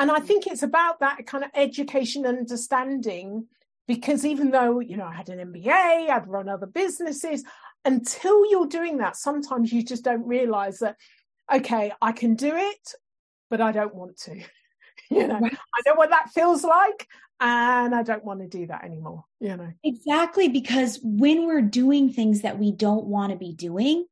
And 0.00 0.10
I 0.10 0.18
mm. 0.18 0.24
think 0.24 0.46
it's 0.46 0.62
about 0.62 1.00
that 1.00 1.26
kind 1.26 1.44
of 1.44 1.50
education 1.54 2.24
and 2.24 2.38
understanding 2.38 3.46
because 3.86 4.24
even 4.24 4.50
though, 4.50 4.80
you 4.80 4.96
know, 4.96 5.04
I 5.04 5.12
had 5.12 5.28
an 5.28 5.52
MBA, 5.52 6.10
I'd 6.10 6.26
run 6.26 6.48
other 6.48 6.66
businesses, 6.66 7.44
until 7.84 8.48
you're 8.50 8.66
doing 8.66 8.98
that, 8.98 9.16
sometimes 9.16 9.72
you 9.72 9.82
just 9.82 10.04
don't 10.04 10.26
realize 10.26 10.78
that, 10.78 10.96
okay, 11.52 11.92
I 12.00 12.12
can 12.12 12.34
do 12.34 12.54
it, 12.54 12.94
but 13.50 13.60
I 13.60 13.72
don't 13.72 13.94
want 13.94 14.16
to. 14.22 14.36
you 15.10 15.26
know, 15.26 15.38
right. 15.38 15.52
I 15.54 15.82
know 15.86 15.94
what 15.94 16.10
that 16.10 16.30
feels 16.30 16.64
like 16.64 17.06
and 17.40 17.94
I 17.94 18.02
don't 18.02 18.24
want 18.24 18.40
to 18.40 18.46
do 18.46 18.66
that 18.68 18.84
anymore, 18.84 19.24
you 19.38 19.56
know. 19.56 19.72
Exactly 19.82 20.48
because 20.48 20.98
when 21.02 21.46
we're 21.46 21.62
doing 21.62 22.12
things 22.12 22.42
that 22.42 22.58
we 22.58 22.72
don't 22.72 23.06
want 23.06 23.32
to 23.32 23.38
be 23.38 23.52
doing, 23.52 24.06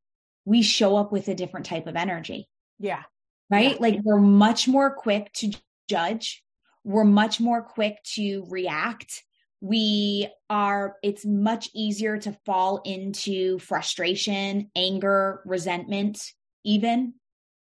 we 0.44 0.62
show 0.62 0.96
up 0.96 1.12
with 1.12 1.28
a 1.28 1.34
different 1.34 1.66
type 1.66 1.86
of 1.86 1.96
energy. 1.96 2.48
Yeah. 2.78 3.04
Right? 3.50 3.72
Yeah. 3.72 3.76
Like 3.80 4.00
we're 4.02 4.18
much 4.18 4.66
more 4.66 4.90
quick 4.90 5.32
to 5.34 5.52
judge. 5.88 6.42
We're 6.84 7.04
much 7.04 7.40
more 7.40 7.62
quick 7.62 8.02
to 8.14 8.44
react. 8.48 9.24
We 9.60 10.28
are, 10.48 10.96
it's 11.02 11.26
much 11.26 11.68
easier 11.74 12.18
to 12.18 12.38
fall 12.46 12.80
into 12.84 13.58
frustration, 13.58 14.70
anger, 14.76 15.42
resentment, 15.44 16.22
even. 16.64 17.14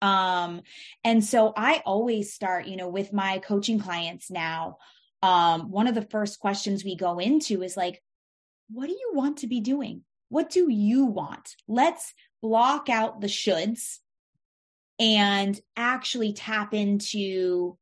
Um, 0.03 0.63
and 1.03 1.25
so 1.25 1.53
I 1.57 1.83
always 1.87 2.35
start, 2.35 2.67
you 2.67 2.77
know, 2.77 2.89
with 2.89 3.13
my 3.13 3.39
coaching 3.39 3.81
clients 3.81 4.31
now 4.31 4.77
um, 5.23 5.71
one 5.71 5.87
of 5.87 5.95
the 5.95 6.03
first 6.03 6.39
questions 6.39 6.85
we 6.85 6.97
go 6.97 7.19
into 7.19 7.63
is 7.63 7.77
like, 7.77 8.03
what 8.71 8.87
do 8.87 8.93
you 8.93 9.13
want 9.15 9.39
to 9.39 9.47
be 9.47 9.61
doing? 9.61 10.03
What 10.29 10.51
do 10.51 10.71
you 10.71 11.07
want? 11.07 11.57
Let's 11.67 12.13
block 12.43 12.89
out 12.89 13.21
the 13.21 13.27
shoulds 13.27 13.99
and 14.99 15.59
actually 15.77 16.33
tap 16.33 16.75
into 16.75 17.79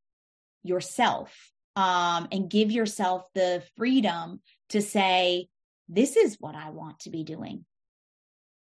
yourself 0.67 1.51
um, 1.75 2.27
and 2.31 2.49
give 2.49 2.71
yourself 2.71 3.27
the 3.33 3.63
freedom 3.77 4.41
to 4.69 4.81
say, 4.81 5.47
this 5.87 6.17
is 6.17 6.37
what 6.39 6.55
I 6.55 6.71
want 6.71 6.99
to 7.01 7.09
be 7.09 7.23
doing. 7.23 7.65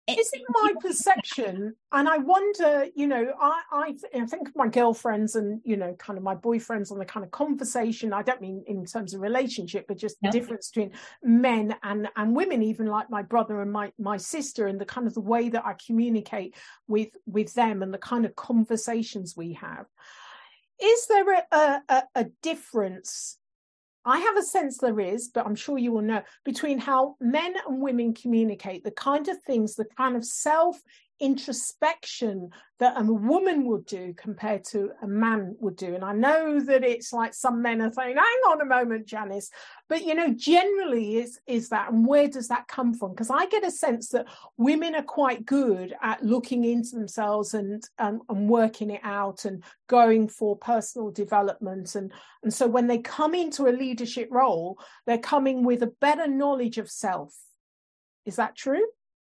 Is 0.08 0.30
it 0.32 0.42
my 0.48 0.72
perception 0.80 1.74
and 1.90 2.08
i 2.08 2.18
wonder 2.18 2.86
you 2.94 3.08
know 3.08 3.32
I, 3.40 3.62
I 3.72 3.94
i 4.14 4.26
think 4.26 4.48
of 4.48 4.54
my 4.54 4.68
girlfriends 4.68 5.34
and 5.34 5.60
you 5.64 5.76
know 5.76 5.94
kind 5.94 6.16
of 6.16 6.22
my 6.22 6.36
boyfriends 6.36 6.92
and 6.92 7.00
the 7.00 7.04
kind 7.04 7.24
of 7.24 7.32
conversation 7.32 8.12
i 8.12 8.22
don't 8.22 8.40
mean 8.40 8.62
in 8.68 8.84
terms 8.84 9.14
of 9.14 9.20
relationship 9.20 9.86
but 9.88 9.96
just 9.96 10.16
the 10.22 10.30
difference 10.30 10.70
between 10.70 10.92
men 11.24 11.74
and 11.82 12.08
and 12.14 12.36
women 12.36 12.62
even 12.62 12.86
like 12.86 13.10
my 13.10 13.22
brother 13.22 13.60
and 13.60 13.72
my 13.72 13.90
my 13.98 14.16
sister 14.16 14.68
and 14.68 14.80
the 14.80 14.84
kind 14.84 15.08
of 15.08 15.14
the 15.14 15.20
way 15.20 15.48
that 15.48 15.66
i 15.66 15.74
communicate 15.84 16.54
with 16.86 17.08
with 17.26 17.52
them 17.54 17.82
and 17.82 17.92
the 17.92 17.98
kind 17.98 18.24
of 18.24 18.36
conversations 18.36 19.34
we 19.36 19.54
have 19.54 19.86
is 20.80 21.06
there 21.06 21.45
a, 21.52 21.80
a, 21.88 22.02
a 22.14 22.25
difference? 22.42 23.38
I 24.04 24.21
have 24.21 24.37
a 24.37 24.42
sense 24.42 24.78
there 24.78 25.00
is, 25.00 25.28
but 25.35 25.47
I'm 25.47 25.56
sure 25.56 25.78
you 25.78 25.92
will 25.92 26.02
know, 26.02 26.23
between 26.45 26.78
how 26.78 27.16
men 27.21 27.54
and 27.66 27.83
women 27.83 28.14
communicate, 28.14 28.85
the 28.85 28.92
kind 28.92 29.26
of 29.28 29.42
things, 29.42 29.75
the 29.75 29.87
kind 29.97 30.16
of 30.16 30.25
self 30.25 30.80
introspection 31.20 32.50
that 32.78 33.00
a 33.00 33.04
woman 33.04 33.64
would 33.66 33.87
do 33.87 34.12
compared 34.16 34.62
to 34.62 34.90
a 35.02 35.06
man 35.06 35.56
would 35.61 35.76
do. 35.76 35.94
And 35.94 36.04
I 36.04 36.12
know 36.12 36.61
that 36.61 36.85
it's 36.85 37.11
like 37.11 37.32
some 37.32 37.62
men 37.62 37.80
are 37.80 37.90
saying, 37.90 38.16
hang 38.16 38.52
on 38.52 38.61
a 38.61 38.66
moment, 38.66 39.06
Janice, 39.06 39.50
but 39.88 40.04
you 40.04 40.14
know, 40.14 40.35
generally 40.35 41.16
is 41.16 41.40
is 41.46 41.70
that 41.70 41.90
and 41.90 42.06
where 42.06 42.28
does 42.28 42.49
that 42.49 42.68
come 42.68 42.92
from? 42.92 43.12
Because 43.12 43.30
I 43.30 43.46
get 43.46 43.64
a 43.64 43.70
sense 43.70 44.11
that 44.11 44.26
women 44.58 44.94
are 44.94 45.02
quite 45.02 45.46
good 45.46 45.94
at 46.02 46.23
looking 46.23 46.64
into 46.64 46.96
themselves 46.96 47.54
and, 47.54 47.82
and 47.99 48.20
working 48.28 48.90
it 48.90 49.00
out 49.02 49.46
and 49.46 49.64
going 49.88 50.28
for 50.28 50.56
personal 50.56 51.11
development. 51.11 51.94
And 51.94 52.12
and 52.42 52.52
so 52.52 52.66
when 52.66 52.88
they 52.88 52.99
come 52.99 53.35
into 53.35 53.68
a 53.68 53.73
leadership 53.73 54.28
role, 54.30 54.78
they're 55.06 55.18
coming 55.18 55.64
with 55.64 55.82
a 55.82 55.92
better 56.00 56.26
knowledge 56.26 56.76
of 56.76 56.90
self. 56.90 57.35
Is 58.26 58.37
that 58.37 58.54
true? 58.54 58.85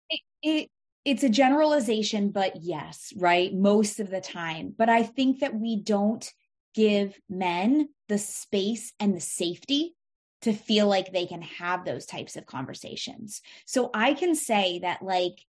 It, 0.10 0.22
it 0.42 0.72
it's 1.04 1.24
a 1.24 1.30
generalization, 1.30 2.30
but 2.30 2.58
yes, 2.62 3.14
right? 3.16 3.54
Most 3.54 4.00
of 4.00 4.10
the 4.10 4.22
time. 4.22 4.74
But 4.78 4.90
I 4.90 5.04
think 5.04 5.40
that 5.40 5.56
we 5.56 5.82
don't 5.82 6.30
give 6.76 7.20
men 7.30 7.90
the 8.08 8.18
space 8.18 8.94
and 9.00 9.16
the 9.16 9.22
safety 9.22 9.96
to 10.44 10.54
feel 10.54 10.88
like 10.88 11.12
they 11.12 11.26
can 11.26 11.42
have 11.42 11.86
those 11.86 12.06
types 12.06 12.36
of 12.36 12.46
conversations. 12.46 13.42
So 13.66 13.90
I 13.94 14.14
can 14.14 14.36
say 14.36 14.80
that, 14.80 15.02
like, 15.02 15.46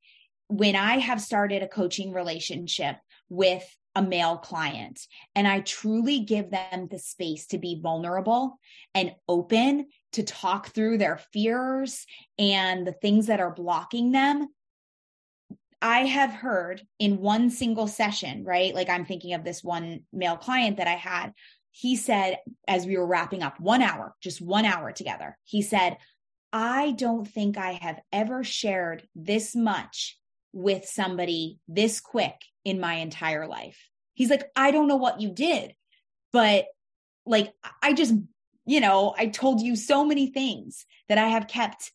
when 0.48 0.76
I 0.76 0.98
have 0.98 1.20
started 1.20 1.62
a 1.62 1.68
coaching 1.68 2.12
relationship 2.12 2.96
with 3.28 3.64
a 3.94 4.02
male 4.02 4.36
client 4.36 5.00
and 5.34 5.46
I 5.46 5.60
truly 5.60 6.20
give 6.20 6.50
them 6.50 6.88
the 6.90 6.98
space 6.98 7.46
to 7.48 7.58
be 7.58 7.80
vulnerable 7.80 8.58
and 8.94 9.14
open 9.28 9.88
to 10.12 10.22
talk 10.22 10.68
through 10.68 10.98
their 10.98 11.18
fears 11.32 12.06
and 12.38 12.86
the 12.86 12.92
things 12.92 13.26
that 13.26 13.40
are 13.40 13.52
blocking 13.54 14.12
them, 14.12 14.48
I 15.82 16.06
have 16.06 16.30
heard 16.30 16.86
in 17.00 17.18
one 17.18 17.50
single 17.50 17.88
session, 17.88 18.44
right? 18.44 18.72
Like 18.72 18.88
I'm 18.88 19.04
thinking 19.04 19.34
of 19.34 19.42
this 19.42 19.64
one 19.64 20.04
male 20.12 20.36
client 20.36 20.76
that 20.76 20.86
I 20.86 20.94
had. 20.94 21.32
He 21.72 21.96
said, 21.96 22.38
as 22.68 22.86
we 22.86 22.96
were 22.96 23.06
wrapping 23.06 23.42
up 23.42 23.58
one 23.58 23.82
hour, 23.82 24.14
just 24.20 24.40
one 24.40 24.64
hour 24.64 24.92
together, 24.92 25.36
he 25.42 25.60
said, 25.60 25.98
I 26.52 26.92
don't 26.92 27.26
think 27.26 27.58
I 27.58 27.72
have 27.72 27.98
ever 28.12 28.44
shared 28.44 29.08
this 29.16 29.56
much 29.56 30.18
with 30.52 30.84
somebody 30.86 31.58
this 31.66 32.00
quick 32.00 32.36
in 32.64 32.78
my 32.78 32.94
entire 32.94 33.48
life. 33.48 33.78
He's 34.14 34.30
like, 34.30 34.50
I 34.54 34.70
don't 34.70 34.86
know 34.86 34.96
what 34.96 35.20
you 35.20 35.32
did, 35.32 35.74
but 36.32 36.66
like, 37.26 37.52
I 37.82 37.94
just, 37.94 38.14
you 38.66 38.80
know, 38.80 39.14
I 39.16 39.26
told 39.26 39.62
you 39.62 39.74
so 39.74 40.04
many 40.04 40.28
things 40.28 40.84
that 41.08 41.18
I 41.18 41.28
have 41.28 41.48
kept 41.48 41.90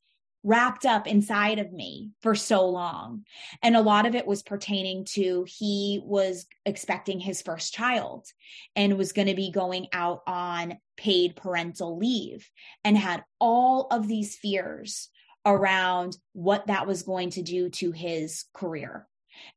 wrapped 0.47 0.85
up 0.85 1.07
inside 1.07 1.59
of 1.59 1.73
me 1.73 2.11
for 2.21 2.33
so 2.33 2.69
long. 2.69 3.25
And 3.61 3.75
a 3.75 3.81
lot 3.81 4.05
of 4.05 4.15
it 4.15 4.25
was 4.25 4.41
pertaining 4.41 5.03
to 5.09 5.45
he 5.45 5.99
was 6.05 6.45
expecting 6.65 7.19
his 7.19 7.41
first 7.41 7.73
child 7.73 8.25
and 8.73 8.97
was 8.97 9.11
going 9.11 9.27
to 9.27 9.35
be 9.35 9.51
going 9.51 9.87
out 9.91 10.21
on 10.25 10.77
paid 10.95 11.35
parental 11.35 11.97
leave 11.97 12.49
and 12.85 12.97
had 12.97 13.25
all 13.41 13.87
of 13.91 14.07
these 14.07 14.37
fears 14.37 15.09
around 15.45 16.17
what 16.31 16.67
that 16.67 16.87
was 16.87 17.03
going 17.03 17.31
to 17.31 17.41
do 17.41 17.69
to 17.69 17.91
his 17.91 18.45
career. 18.53 19.05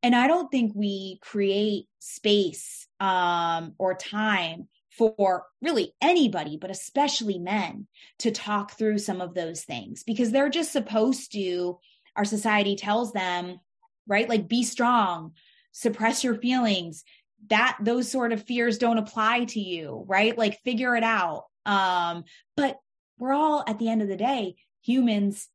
And 0.03 0.13
I 0.13 0.27
don't 0.27 0.51
think 0.51 0.73
we 0.75 1.19
create 1.21 1.85
space 1.99 2.85
um, 2.99 3.75
or 3.77 3.95
time 3.95 4.67
for 4.97 5.45
really 5.61 5.93
anybody, 6.01 6.57
but 6.57 6.69
especially 6.69 7.39
men, 7.39 7.87
to 8.19 8.31
talk 8.31 8.77
through 8.77 8.97
some 8.97 9.21
of 9.21 9.33
those 9.33 9.63
things 9.63 10.03
because 10.03 10.31
they're 10.31 10.49
just 10.49 10.71
supposed 10.71 11.31
to, 11.31 11.79
our 12.15 12.25
society 12.25 12.75
tells 12.75 13.13
them, 13.13 13.59
right? 14.05 14.27
Like 14.27 14.47
be 14.47 14.63
strong, 14.63 15.33
suppress 15.71 16.23
your 16.23 16.35
feelings. 16.35 17.03
That 17.49 17.77
those 17.81 18.11
sort 18.11 18.33
of 18.33 18.43
fears 18.43 18.77
don't 18.77 18.99
apply 18.99 19.45
to 19.45 19.59
you, 19.59 20.03
right? 20.07 20.37
Like 20.37 20.61
figure 20.61 20.95
it 20.95 21.03
out. 21.03 21.45
Um, 21.65 22.25
but 22.55 22.77
we're 23.17 23.33
all 23.33 23.63
at 23.65 23.79
the 23.79 23.89
end 23.89 24.01
of 24.01 24.07
the 24.07 24.17
day 24.17 24.55
humans 24.83 25.47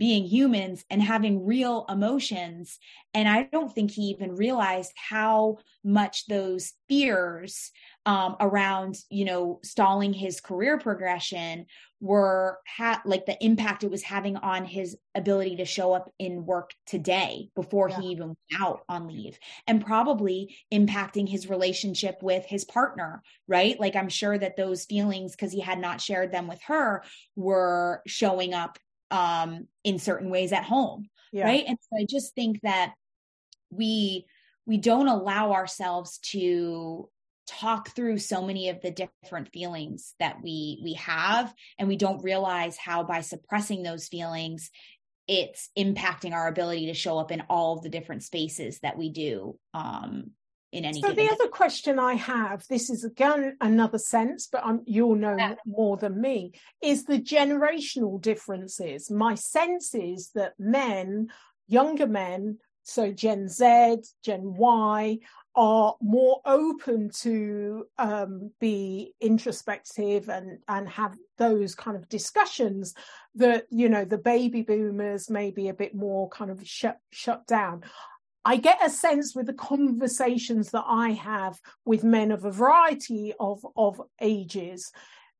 being 0.00 0.24
humans 0.24 0.82
and 0.88 1.02
having 1.02 1.44
real 1.44 1.84
emotions. 1.90 2.78
And 3.12 3.28
I 3.28 3.42
don't 3.52 3.70
think 3.70 3.90
he 3.90 4.04
even 4.04 4.34
realized 4.34 4.92
how 4.96 5.58
much 5.84 6.26
those 6.26 6.72
fears 6.88 7.70
um, 8.06 8.34
around, 8.40 8.96
you 9.10 9.26
know, 9.26 9.60
stalling 9.62 10.14
his 10.14 10.40
career 10.40 10.78
progression 10.78 11.66
were 12.00 12.60
ha- 12.66 13.02
like 13.04 13.26
the 13.26 13.36
impact 13.44 13.84
it 13.84 13.90
was 13.90 14.02
having 14.02 14.38
on 14.38 14.64
his 14.64 14.96
ability 15.14 15.56
to 15.56 15.66
show 15.66 15.92
up 15.92 16.10
in 16.18 16.46
work 16.46 16.70
today 16.86 17.50
before 17.54 17.90
yeah. 17.90 18.00
he 18.00 18.06
even 18.08 18.28
went 18.28 18.38
out 18.58 18.80
on 18.88 19.06
leave 19.06 19.38
and 19.66 19.84
probably 19.84 20.56
impacting 20.72 21.28
his 21.28 21.50
relationship 21.50 22.16
with 22.22 22.46
his 22.46 22.64
partner 22.64 23.22
right 23.48 23.78
like 23.78 23.96
i'm 23.96 24.08
sure 24.08 24.38
that 24.38 24.56
those 24.56 24.86
feelings 24.86 25.32
because 25.32 25.52
he 25.52 25.60
had 25.60 25.78
not 25.78 26.00
shared 26.00 26.32
them 26.32 26.48
with 26.48 26.62
her 26.62 27.02
were 27.36 28.00
showing 28.06 28.54
up 28.54 28.78
um 29.10 29.66
in 29.84 29.98
certain 29.98 30.30
ways 30.30 30.52
at 30.52 30.64
home 30.64 31.08
yeah. 31.32 31.44
right 31.44 31.64
and 31.66 31.78
so 31.80 31.98
i 32.00 32.06
just 32.08 32.34
think 32.34 32.60
that 32.62 32.94
we 33.70 34.24
we 34.66 34.76
don't 34.76 35.08
allow 35.08 35.52
ourselves 35.52 36.18
to 36.18 37.08
talk 37.46 37.90
through 37.90 38.18
so 38.18 38.42
many 38.42 38.68
of 38.68 38.80
the 38.80 38.92
different 38.92 39.48
feelings 39.52 40.14
that 40.20 40.40
we 40.42 40.80
we 40.84 40.94
have 40.94 41.52
and 41.78 41.88
we 41.88 41.96
don't 41.96 42.22
realize 42.22 42.76
how 42.76 43.02
by 43.02 43.20
suppressing 43.20 43.82
those 43.82 44.06
feelings 44.06 44.70
it's 45.26 45.70
impacting 45.76 46.32
our 46.32 46.48
ability 46.48 46.86
to 46.86 46.94
show 46.94 47.18
up 47.18 47.32
in 47.32 47.42
all 47.48 47.76
of 47.76 47.82
the 47.82 47.88
different 47.88 48.22
spaces 48.22 48.78
that 48.80 48.96
we 48.96 49.10
do 49.10 49.58
um 49.74 50.30
in 50.72 50.84
any 50.84 51.00
so 51.00 51.08
the 51.08 51.14
day. 51.14 51.28
other 51.28 51.48
question 51.48 51.98
i 51.98 52.14
have 52.14 52.64
this 52.68 52.90
is 52.90 53.04
again 53.04 53.56
another 53.60 53.98
sense 53.98 54.48
but 54.50 54.64
I'm, 54.64 54.82
you'll 54.86 55.16
know 55.16 55.36
yeah. 55.36 55.54
more 55.66 55.96
than 55.96 56.20
me 56.20 56.52
is 56.82 57.04
the 57.04 57.20
generational 57.20 58.20
differences 58.20 59.10
my 59.10 59.34
sense 59.34 59.94
is 59.94 60.30
that 60.34 60.54
men 60.58 61.28
younger 61.66 62.06
men 62.06 62.58
so 62.82 63.12
gen 63.12 63.48
z 63.48 63.96
gen 64.24 64.54
y 64.56 65.18
are 65.56 65.96
more 66.00 66.40
open 66.46 67.10
to 67.10 67.84
um, 67.98 68.52
be 68.60 69.14
introspective 69.20 70.28
and 70.28 70.58
and 70.68 70.88
have 70.88 71.16
those 71.38 71.74
kind 71.74 71.96
of 71.96 72.08
discussions 72.08 72.94
that 73.34 73.66
you 73.70 73.88
know 73.88 74.04
the 74.04 74.18
baby 74.18 74.62
boomers 74.62 75.28
may 75.28 75.50
be 75.50 75.68
a 75.68 75.74
bit 75.74 75.94
more 75.94 76.28
kind 76.28 76.50
of 76.50 76.64
shut 76.66 76.98
shut 77.10 77.46
down 77.46 77.82
I 78.44 78.56
get 78.56 78.84
a 78.84 78.90
sense 78.90 79.34
with 79.34 79.46
the 79.46 79.52
conversations 79.52 80.70
that 80.70 80.84
I 80.86 81.10
have 81.10 81.58
with 81.84 82.04
men 82.04 82.30
of 82.30 82.44
a 82.44 82.50
variety 82.50 83.34
of, 83.38 83.64
of 83.76 84.00
ages 84.20 84.90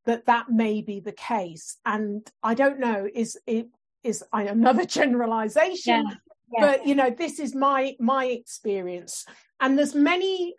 that 0.07 0.27
that 0.27 0.51
may 0.51 0.83
be 0.83 1.01
the 1.01 1.13
case. 1.13 1.79
And 1.87 2.31
I 2.43 2.55
don't 2.55 2.79
know, 2.79 3.09
is 3.13 3.39
it 3.47 3.69
is 4.03 4.25
another 4.33 4.85
generalization, 5.01 6.05
yeah. 6.07 6.15
Yeah. 6.53 6.61
but 6.61 6.87
you 6.87 6.95
know, 6.95 7.11
this 7.11 7.39
is 7.39 7.55
my 7.55 7.97
my 7.99 8.27
experience 8.27 9.25
and 9.61 9.79
there's 9.79 9.95
many 9.95 10.55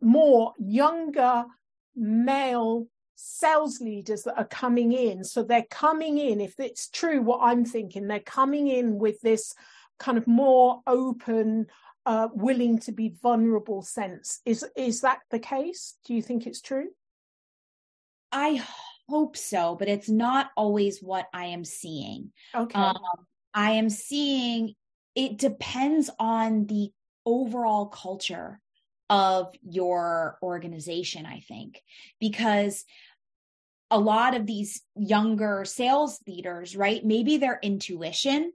more 0.00 0.52
younger 0.58 1.44
male 1.96 2.86
sales 3.16 3.80
leaders 3.80 4.22
that 4.22 4.36
are 4.36 4.46
coming 4.46 4.92
in. 4.92 5.24
So 5.24 5.42
they're 5.42 5.64
coming 5.70 6.18
in, 6.18 6.40
if 6.40 6.60
it's 6.60 6.88
true 6.88 7.22
what 7.22 7.40
I'm 7.42 7.64
thinking, 7.64 8.06
they're 8.06 8.20
coming 8.20 8.68
in 8.68 8.98
with 8.98 9.20
this 9.22 9.54
kind 9.98 10.18
of 10.18 10.26
more 10.26 10.80
open, 10.86 11.66
uh, 12.04 12.28
willing 12.32 12.78
to 12.80 12.92
be 12.92 13.14
vulnerable 13.22 13.82
sense. 13.82 14.40
Is 14.44 14.64
is 14.76 15.00
that 15.00 15.20
the 15.30 15.38
case? 15.38 15.96
Do 16.04 16.14
you 16.14 16.22
think 16.22 16.46
it's 16.46 16.60
true? 16.60 16.88
I 18.32 18.62
hope 19.08 19.36
so, 19.36 19.76
but 19.78 19.88
it's 19.88 20.08
not 20.08 20.50
always 20.56 21.00
what 21.00 21.26
I 21.32 21.46
am 21.46 21.64
seeing. 21.64 22.32
Okay. 22.54 22.78
Um, 22.78 22.98
I 23.54 23.72
am 23.72 23.88
seeing 23.88 24.74
it 25.14 25.38
depends 25.38 26.10
on 26.18 26.66
the 26.66 26.90
overall 27.24 27.86
culture 27.86 28.60
of 29.08 29.54
your 29.62 30.38
organization, 30.42 31.26
I 31.26 31.40
think, 31.40 31.82
because 32.20 32.84
a 33.90 33.98
lot 33.98 34.34
of 34.34 34.46
these 34.46 34.82
younger 34.96 35.64
sales 35.64 36.20
leaders, 36.26 36.76
right? 36.76 37.04
Maybe 37.04 37.36
their 37.36 37.58
intuition 37.62 38.52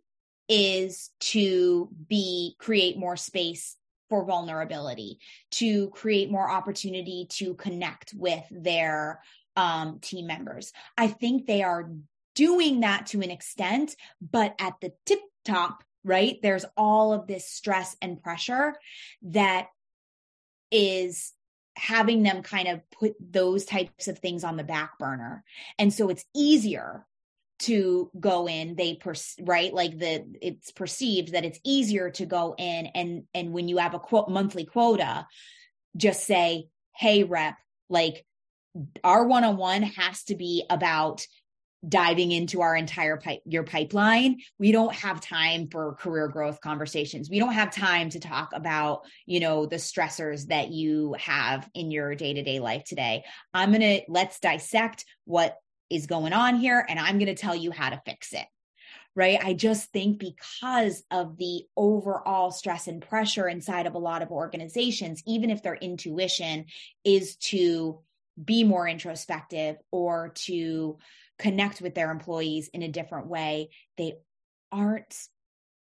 is 0.51 1.12
to 1.22 1.88
be 2.10 2.55
create 2.60 2.98
more 2.98 3.15
space 3.15 3.77
for 4.10 4.25
vulnerability, 4.25 5.17
to 5.51 5.89
create 5.91 6.29
more 6.29 6.50
opportunity 6.50 7.25
to 7.29 7.53
connect 7.53 8.13
with 8.13 8.43
their 8.51 9.22
um, 9.55 10.00
team 10.00 10.27
members. 10.27 10.74
I 10.98 11.08
think 11.08 11.46
they 11.46 11.63
are 11.63 11.89
doing 12.36 12.81
that 12.81 13.05
to 13.08 13.22
an 13.22 13.31
extent, 13.31 13.96
but 14.22 14.53
at 14.60 14.74
the 14.81 14.91
tip 15.05 15.20
top 15.46 15.84
right? 16.03 16.39
There's 16.41 16.65
all 16.75 17.13
of 17.13 17.27
this 17.27 17.48
stress 17.48 17.96
and 18.01 18.22
pressure 18.22 18.75
that 19.24 19.67
is 20.72 21.33
having 21.75 22.24
them 22.24 22.42
kind 22.44 22.68
of 22.68 22.81
put 22.92 23.16
those 23.20 23.66
types 23.66 24.07
of 24.07 24.20
things 24.20 24.44
on 24.44 24.57
the 24.57 24.64
back 24.64 24.98
burner. 24.98 25.44
And 25.77 25.94
so 25.94 26.09
it's 26.09 26.25
easier 26.35 27.05
to 27.62 28.12
go 28.20 28.48
in 28.48 28.76
they 28.76 28.96
per, 28.96 29.14
right? 29.42 29.74
Like 29.74 29.98
the 29.98 30.26
it's 30.42 30.72
perceived 30.72 31.34
that 31.34 31.46
it's 31.46 31.60
easier 31.64 32.10
to 32.12 32.26
go 32.26 32.56
in 32.58 32.88
and 32.88 33.24
and 33.34 33.54
when 33.54 33.68
you 33.68 33.78
have 33.78 33.94
a 33.94 34.00
quote 34.00 34.30
monthly 34.30 34.66
quota 34.66 35.28
just 35.96 36.26
say 36.26 36.68
hey 36.96 37.24
rep 37.24 37.58
like 37.90 38.26
our 39.04 39.26
one-on-one 39.26 39.84
has 39.84 40.24
to 40.24 40.36
be 40.36 40.64
about 40.70 41.26
diving 41.88 42.32
into 42.32 42.62
our 42.62 42.76
entire 42.76 43.18
pipe 43.18 43.42
your 43.46 43.64
pipeline. 43.64 44.40
We 44.60 44.72
don't 44.72 44.94
have 44.94 45.20
time 45.20 45.68
for 45.68 45.96
career 45.96 46.28
growth 46.28 46.62
conversations. 46.62 47.30
We 47.30 47.40
don't 47.40 47.54
have 47.54 47.74
time 47.74 48.10
to 48.12 48.20
talk 48.20 48.52
about 48.54 49.02
you 49.26 49.40
know 49.40 49.66
the 49.66 49.78
stressors 49.78 50.48
that 50.48 50.70
you 50.70 51.16
have 51.20 51.68
in 51.74 51.92
your 51.92 52.14
day-to-day 52.16 52.60
life 52.60 52.84
today. 52.84 53.24
I'm 53.54 53.72
going 53.72 53.82
to 53.82 54.02
let's 54.08 54.40
dissect 54.40 55.06
what 55.26 55.58
is 55.92 56.08
going 56.08 56.34
on 56.34 56.56
here 56.56 56.86
and 56.88 57.00
i'm 57.00 57.18
going 57.18 57.27
to 57.27 57.36
tell 57.36 57.56
you 57.56 57.72
how 57.72 57.90
to 57.90 58.01
fix 58.06 58.34
it 58.34 58.46
right? 59.14 59.40
I 59.44 59.54
just 59.54 59.92
think 59.92 60.20
because 60.20 61.04
of 61.12 61.36
the 61.36 61.66
overall 61.75 62.50
stress 62.50 62.88
and 62.88 63.01
pressure 63.01 63.50
inside 63.50 63.86
of 63.86 63.94
a 63.94 64.00
lot 64.00 64.22
of 64.22 64.32
organizations 64.32 65.22
even 65.27 65.50
if 65.50 65.62
their 65.62 65.75
intuition 65.75 66.68
is 67.04 67.36
to 67.38 68.00
be 68.44 68.64
more 68.64 68.88
introspective 68.88 69.77
or 69.92 70.30
to 70.36 70.98
connect 71.38 71.82
with 71.82 71.96
their 71.96 72.12
employees 72.12 72.70
in 72.74 72.84
a 72.84 72.88
different 72.88 73.27
way, 73.27 73.70
they 73.98 74.14
aren't 74.72 75.16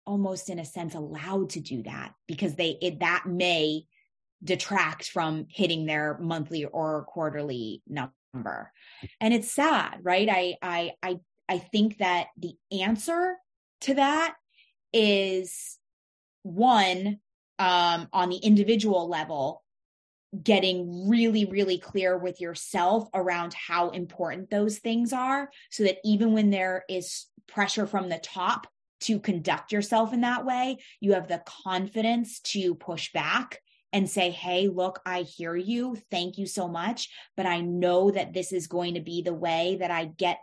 almost 0.06 0.48
in 0.48 0.58
a 0.58 0.64
sense 0.64 0.94
allowed 0.94 1.50
to 1.50 1.60
do 1.60 1.82
that 1.82 2.14
because 2.26 2.54
they 2.54 2.78
it, 2.80 3.00
that 3.00 3.24
may 3.26 3.84
detract 4.42 5.10
from 5.10 5.46
hitting 5.50 5.84
their 5.84 6.16
monthly 6.18 6.64
or 6.64 7.04
quarterly 7.04 7.82
number. 8.38 8.72
And 9.20 9.34
it's 9.34 9.50
sad, 9.50 9.98
right? 10.02 10.28
I 10.30 10.56
I 10.62 10.92
I 11.02 11.20
I 11.48 11.58
think 11.58 11.98
that 11.98 12.28
the 12.36 12.54
answer 12.72 13.36
to 13.82 13.94
that 13.94 14.34
is 14.92 15.78
one 16.42 17.18
um, 17.58 18.08
on 18.12 18.28
the 18.28 18.36
individual 18.36 19.08
level 19.08 19.62
getting 20.42 21.08
really, 21.08 21.46
really 21.46 21.78
clear 21.78 22.16
with 22.16 22.40
yourself 22.40 23.08
around 23.14 23.54
how 23.54 23.90
important 23.90 24.50
those 24.50 24.78
things 24.78 25.12
are 25.12 25.50
so 25.70 25.84
that 25.84 25.98
even 26.04 26.34
when 26.34 26.50
there 26.50 26.84
is 26.88 27.26
pressure 27.46 27.86
from 27.86 28.08
the 28.08 28.18
top 28.18 28.66
to 29.00 29.18
conduct 29.18 29.72
yourself 29.72 30.12
in 30.12 30.20
that 30.20 30.44
way, 30.44 30.76
you 31.00 31.14
have 31.14 31.28
the 31.28 31.42
confidence 31.64 32.40
to 32.40 32.74
push 32.74 33.10
back 33.12 33.60
and 33.92 34.08
say, 34.08 34.30
Hey, 34.30 34.68
look, 34.68 35.00
I 35.06 35.22
hear 35.22 35.56
you. 35.56 35.96
Thank 36.10 36.38
you 36.38 36.46
so 36.46 36.68
much. 36.68 37.08
But 37.36 37.46
I 37.46 37.60
know 37.60 38.10
that 38.10 38.32
this 38.32 38.52
is 38.52 38.66
going 38.66 38.94
to 38.94 39.00
be 39.00 39.22
the 39.22 39.34
way 39.34 39.76
that 39.80 39.90
I 39.90 40.06
get 40.06 40.38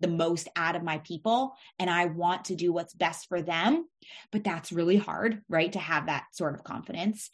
the 0.00 0.08
most 0.08 0.48
out 0.56 0.76
of 0.76 0.82
my 0.82 0.98
people 0.98 1.54
and 1.78 1.88
I 1.88 2.06
want 2.06 2.46
to 2.46 2.56
do 2.56 2.72
what's 2.72 2.94
best 2.94 3.28
for 3.28 3.42
them. 3.42 3.88
But 4.32 4.44
that's 4.44 4.72
really 4.72 4.96
hard, 4.96 5.42
right? 5.48 5.72
To 5.72 5.78
have 5.78 6.06
that 6.06 6.24
sort 6.32 6.54
of 6.54 6.64
confidence 6.64 7.30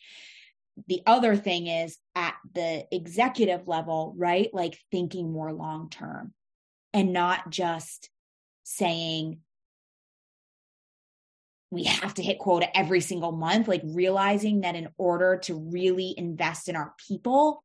the 0.88 1.02
other 1.06 1.36
thing 1.36 1.66
is 1.66 1.98
at 2.14 2.34
the 2.54 2.86
executive 2.92 3.66
level, 3.66 4.14
right? 4.16 4.48
Like 4.52 4.78
thinking 4.90 5.32
more 5.32 5.52
long 5.52 5.90
term 5.90 6.32
and 6.92 7.12
not 7.12 7.50
just 7.50 8.10
saying, 8.62 9.40
we 11.70 11.84
have 11.84 12.14
to 12.14 12.22
hit 12.22 12.38
quota 12.38 12.76
every 12.76 13.00
single 13.00 13.32
month, 13.32 13.68
like 13.68 13.82
realizing 13.84 14.62
that 14.62 14.74
in 14.74 14.88
order 14.98 15.38
to 15.44 15.54
really 15.54 16.14
invest 16.16 16.68
in 16.68 16.76
our 16.76 16.94
people, 17.08 17.62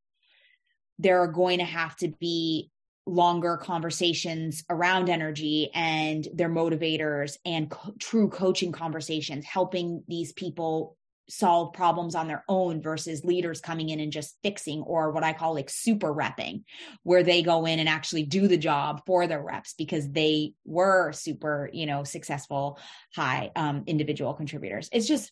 there 1.00 1.22
are 1.22 1.28
going 1.28 1.60
to 1.60 1.66
have 1.66 1.96
to 1.98 2.10
be 2.20 2.70
longer 3.08 3.58
conversations 3.58 4.64
around 4.70 5.10
energy 5.10 5.70
and 5.74 6.28
their 6.34 6.50
motivators 6.50 7.38
and 7.46 7.70
co- 7.70 7.94
true 8.00 8.30
coaching 8.30 8.72
conversations, 8.72 9.46
helping 9.46 10.04
these 10.08 10.34
people 10.34 10.98
solve 11.28 11.74
problems 11.74 12.16
on 12.16 12.28
their 12.28 12.44
own 12.48 12.82
versus 12.82 13.24
leaders 13.24 13.62
coming 13.62 13.90
in 13.90 14.00
and 14.00 14.12
just 14.12 14.38
fixing 14.44 14.82
or 14.82 15.12
what 15.12 15.24
I 15.24 15.34
call 15.34 15.54
like 15.54 15.70
super 15.70 16.14
repping, 16.14 16.64
where 17.04 17.24
they 17.24 17.42
go 17.42 17.66
in 17.66 17.80
and 17.80 17.90
actually 17.90 18.24
do 18.24 18.48
the 18.48 18.58
job 18.58 19.02
for 19.06 19.28
their 19.28 19.42
reps 19.42 19.74
because 19.78 20.10
they 20.12 20.54
were 20.66 21.12
super, 21.12 21.70
you 21.74 21.86
know, 21.86 22.04
successful 22.04 22.80
high 23.16 23.52
um, 23.56 23.84
individual 23.88 24.34
contributors. 24.34 24.90
It's 24.92 25.08
just, 25.08 25.32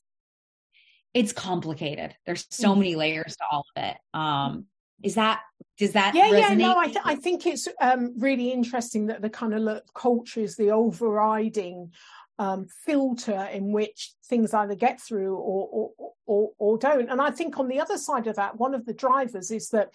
it's 1.14 1.34
complicated. 1.34 2.16
There's 2.26 2.48
so 2.50 2.74
mm. 2.74 2.80
many 2.80 2.96
layers 2.96 3.36
to 3.36 3.44
all 3.52 3.66
of 3.76 3.84
it. 3.84 3.98
Um, 4.14 4.66
is 5.04 5.16
that 5.16 5.42
does 5.78 5.92
that 5.92 6.16
yeah 6.16 6.32
yeah 6.32 6.54
no 6.54 6.78
I, 6.78 6.86
th- 6.86 7.00
I 7.04 7.16
think 7.16 7.46
it's 7.46 7.68
um, 7.82 8.14
really 8.18 8.52
interesting 8.52 9.08
that 9.08 9.22
the 9.22 9.30
kind 9.30 9.54
of 9.54 9.62
look, 9.62 9.84
culture 9.94 10.40
is 10.40 10.56
the 10.56 10.72
overriding 10.72 11.92
um, 12.40 12.68
filter 12.86 13.48
in 13.52 13.72
which 13.72 14.14
things 14.26 14.54
either 14.54 14.76
get 14.76 15.00
through 15.00 15.36
or, 15.36 15.92
or, 15.98 16.14
or, 16.26 16.50
or 16.58 16.78
don't. 16.78 17.10
And 17.10 17.22
I 17.22 17.32
think 17.32 17.60
on 17.60 17.68
the 17.68 17.80
other 17.80 17.98
side 17.98 18.28
of 18.28 18.36
that, 18.38 18.58
one 18.58 18.74
of 18.74 18.86
the 18.86 18.94
drivers 18.94 19.52
is 19.52 19.70
that 19.70 19.90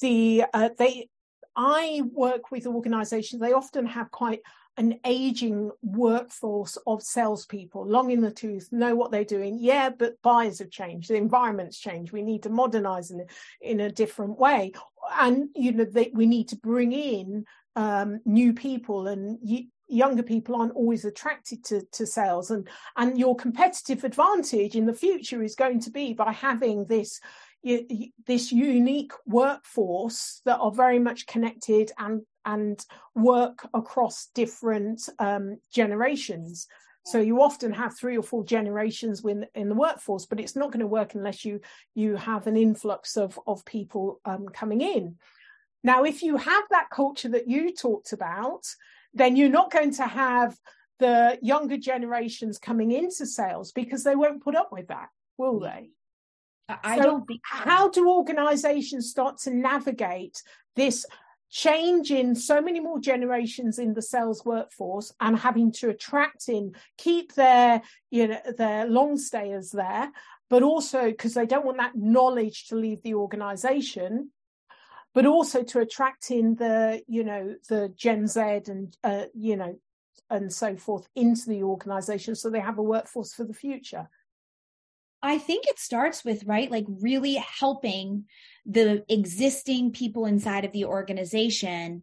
the 0.00 0.44
uh, 0.52 0.70
they 0.78 1.08
I 1.56 2.02
work 2.12 2.50
with 2.50 2.66
organisations. 2.66 3.40
They 3.40 3.52
often 3.52 3.86
have 3.86 4.10
quite 4.10 4.40
an 4.76 4.98
aging 5.04 5.70
workforce 5.82 6.76
of 6.86 7.00
salespeople, 7.00 7.86
long 7.86 8.10
in 8.10 8.20
the 8.20 8.30
tooth, 8.30 8.72
know 8.72 8.96
what 8.96 9.12
they're 9.12 9.24
doing. 9.24 9.56
Yeah, 9.60 9.90
but 9.90 10.20
buyers 10.22 10.58
have 10.58 10.70
changed, 10.70 11.10
the 11.10 11.14
environment's 11.14 11.78
changed. 11.78 12.12
We 12.12 12.22
need 12.22 12.42
to 12.42 12.50
modernize 12.50 13.12
in, 13.12 13.24
in 13.60 13.80
a 13.80 13.92
different 13.92 14.38
way, 14.38 14.72
and 15.20 15.48
you 15.54 15.72
know 15.72 15.84
they, 15.84 16.10
we 16.12 16.26
need 16.26 16.48
to 16.48 16.56
bring 16.56 16.92
in 16.92 17.44
um, 17.76 18.20
new 18.24 18.52
people 18.52 19.06
and 19.06 19.38
younger 19.88 20.22
people 20.22 20.56
aren't 20.56 20.74
always 20.74 21.04
attracted 21.04 21.64
to, 21.64 21.82
to 21.92 22.06
sales 22.06 22.50
and 22.50 22.68
and 22.96 23.18
your 23.18 23.36
competitive 23.36 24.04
advantage 24.04 24.76
in 24.76 24.86
the 24.86 24.94
future 24.94 25.42
is 25.42 25.54
going 25.54 25.80
to 25.80 25.90
be 25.90 26.12
by 26.12 26.32
having 26.32 26.86
this 26.86 27.20
this 28.26 28.52
unique 28.52 29.12
workforce 29.26 30.42
that 30.44 30.58
are 30.58 30.70
very 30.70 30.98
much 30.98 31.26
connected 31.26 31.90
and 31.98 32.22
and 32.44 32.84
work 33.14 33.66
across 33.72 34.28
different 34.34 35.08
um, 35.18 35.58
generations. 35.72 36.66
So 37.06 37.18
you 37.20 37.40
often 37.40 37.72
have 37.72 37.96
three 37.96 38.18
or 38.18 38.22
four 38.22 38.44
generations 38.44 39.22
within 39.22 39.46
in 39.54 39.68
the 39.68 39.74
workforce 39.74 40.26
but 40.26 40.40
it's 40.40 40.56
not 40.56 40.72
going 40.72 40.80
to 40.80 40.86
work 40.86 41.14
unless 41.14 41.44
you 41.44 41.60
you 41.94 42.16
have 42.16 42.46
an 42.46 42.56
influx 42.56 43.16
of 43.16 43.38
of 43.46 43.64
people 43.64 44.20
um, 44.26 44.46
coming 44.48 44.82
in. 44.82 45.16
Now 45.82 46.04
if 46.04 46.22
you 46.22 46.36
have 46.36 46.64
that 46.70 46.90
culture 46.90 47.30
that 47.30 47.48
you 47.48 47.74
talked 47.74 48.12
about 48.12 48.66
then 49.14 49.36
you're 49.36 49.48
not 49.48 49.70
going 49.70 49.92
to 49.92 50.06
have 50.06 50.58
the 50.98 51.38
younger 51.42 51.76
generations 51.76 52.58
coming 52.58 52.92
into 52.92 53.26
sales 53.26 53.72
because 53.72 54.04
they 54.04 54.16
won't 54.16 54.42
put 54.42 54.56
up 54.56 54.72
with 54.72 54.88
that, 54.88 55.08
will 55.38 55.60
they? 55.60 55.90
I 56.68 56.96
so 56.96 57.02
don't 57.02 57.26
think 57.26 57.42
how 57.44 57.90
do 57.90 58.08
organizations 58.08 59.10
start 59.10 59.38
to 59.40 59.54
navigate 59.54 60.42
this 60.76 61.04
change 61.50 62.10
in 62.10 62.34
so 62.34 62.60
many 62.60 62.80
more 62.80 62.98
generations 62.98 63.78
in 63.78 63.94
the 63.94 64.02
sales 64.02 64.44
workforce 64.44 65.12
and 65.20 65.38
having 65.38 65.70
to 65.70 65.90
attract 65.90 66.48
in 66.48 66.74
keep 66.96 67.34
their 67.34 67.82
you 68.10 68.28
know 68.28 68.40
their 68.56 68.86
long 68.86 69.16
stayers 69.16 69.70
there 69.70 70.10
but 70.50 70.62
also 70.62 71.04
because 71.10 71.34
they 71.34 71.46
don't 71.46 71.64
want 71.64 71.78
that 71.78 71.94
knowledge 71.94 72.66
to 72.66 72.76
leave 72.76 73.02
the 73.02 73.14
organization 73.14 74.30
but 75.14 75.26
also 75.26 75.62
to 75.62 75.78
attract 75.80 76.30
in 76.30 76.56
the 76.56 77.02
you 77.06 77.24
know 77.24 77.54
the 77.68 77.88
gen 77.96 78.26
z 78.26 78.40
and 78.40 78.96
uh, 79.04 79.24
you 79.32 79.56
know 79.56 79.78
and 80.30 80.52
so 80.52 80.76
forth 80.76 81.08
into 81.14 81.48
the 81.48 81.62
organization 81.62 82.34
so 82.34 82.50
they 82.50 82.60
have 82.60 82.78
a 82.78 82.82
workforce 82.82 83.34
for 83.34 83.44
the 83.44 83.54
future. 83.54 84.08
I 85.22 85.38
think 85.38 85.66
it 85.66 85.78
starts 85.78 86.24
with 86.24 86.44
right 86.44 86.70
like 86.70 86.84
really 87.00 87.34
helping 87.34 88.24
the 88.66 89.04
existing 89.08 89.92
people 89.92 90.26
inside 90.26 90.64
of 90.64 90.72
the 90.72 90.84
organization 90.84 92.02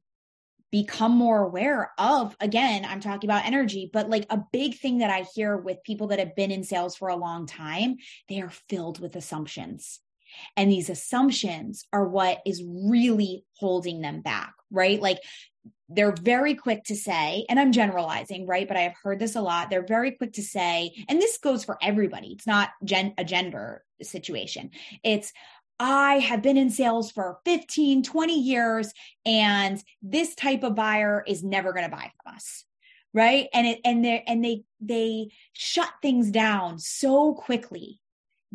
become 0.72 1.12
more 1.12 1.44
aware 1.44 1.92
of 1.98 2.36
again 2.40 2.86
i'm 2.86 3.02
talking 3.02 3.30
about 3.30 3.46
energy 3.46 3.90
but 3.92 4.10
like 4.10 4.26
a 4.30 4.42
big 4.54 4.78
thing 4.78 5.00
that 5.00 5.10
i 5.10 5.26
hear 5.36 5.58
with 5.58 5.84
people 5.84 6.08
that 6.08 6.20
have 6.20 6.34
been 6.34 6.50
in 6.50 6.64
sales 6.64 6.96
for 6.96 7.10
a 7.10 7.16
long 7.16 7.46
time 7.46 7.98
they 8.30 8.40
are 8.40 8.52
filled 8.70 8.98
with 9.02 9.18
assumptions 9.18 10.00
and 10.58 10.72
these 10.72 10.90
assumptions 10.90 11.86
are 11.94 12.08
what 12.08 12.40
is 12.46 12.64
really 12.66 13.46
holding 13.58 14.02
them 14.02 14.22
back, 14.22 14.54
right? 14.72 15.02
Like 15.02 15.20
they're 15.94 16.16
very 16.16 16.56
quick 16.56 16.84
to 16.86 16.96
say, 16.96 17.46
and 17.50 17.60
I'm 17.60 17.72
generalizing, 17.72 18.48
right? 18.48 18.68
But 18.68 18.78
I 18.78 18.82
have 18.82 18.96
heard 19.02 19.20
this 19.20 19.36
a 19.36 19.42
lot. 19.42 19.70
They're 19.70 19.86
very 19.86 20.12
quick 20.12 20.34
to 20.34 20.42
say, 20.42 20.92
and 21.10 21.22
this 21.22 21.38
goes 21.38 21.64
for 21.64 21.78
everybody. 21.82 22.30
It's 22.30 22.48
not 22.48 22.70
gen- 22.84 23.14
a 23.18 23.26
gender 23.26 23.84
situation. 24.02 24.72
It's, 25.04 25.34
I 25.80 26.20
have 26.20 26.42
been 26.42 26.58
in 26.58 26.70
sales 26.70 27.12
for 27.12 27.40
15, 27.44 28.04
20 28.04 28.40
years, 28.40 28.94
and 29.26 29.84
this 30.02 30.36
type 30.36 30.64
of 30.64 30.76
buyer 30.76 31.24
is 31.28 31.44
never 31.44 31.74
going 31.74 31.86
to 31.86 31.96
buy 31.96 32.12
from 32.24 32.36
us. 32.36 32.64
Right. 33.14 33.50
And 33.54 33.68
it, 33.68 33.80
and 33.84 34.06
they, 34.06 34.24
and 34.26 34.46
they, 34.46 34.64
they 34.80 35.32
shut 35.52 35.90
things 36.02 36.32
down 36.32 36.80
so 36.80 37.34
quickly 37.34 38.00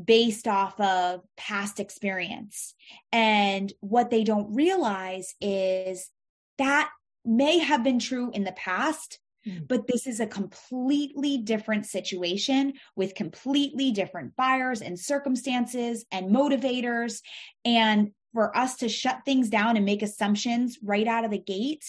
based 0.03 0.47
off 0.47 0.79
of 0.81 1.23
past 1.37 1.81
experience. 1.81 2.75
And 3.13 3.73
what 3.81 4.11
they 4.11 4.25
don't 4.25 4.55
realize 4.55 5.35
is 5.41 6.11
that 6.59 6.91
may 7.25 7.59
have 7.59 7.83
been 7.83 7.99
true 7.99 8.31
in 8.33 8.45
the 8.45 8.53
past, 8.53 9.19
mm-hmm. 9.47 9.65
but 9.67 9.87
this 9.87 10.07
is 10.07 10.21
a 10.21 10.27
completely 10.27 11.39
different 11.39 11.87
situation 11.87 12.75
with 12.95 13.15
completely 13.15 13.91
different 13.91 14.37
buyers 14.37 14.83
and 14.83 14.99
circumstances 14.99 16.05
and 16.13 16.35
motivators. 16.35 17.21
And 17.65 18.13
for 18.35 18.57
us 18.57 18.77
to 18.77 18.89
shut 18.89 19.21
things 19.25 19.49
down 19.49 19.77
and 19.77 19.87
make 19.87 20.03
assumptions 20.03 20.79
right 20.83 21.07
out 21.07 21.25
of 21.25 21.31
the 21.31 21.39
gate 21.39 21.85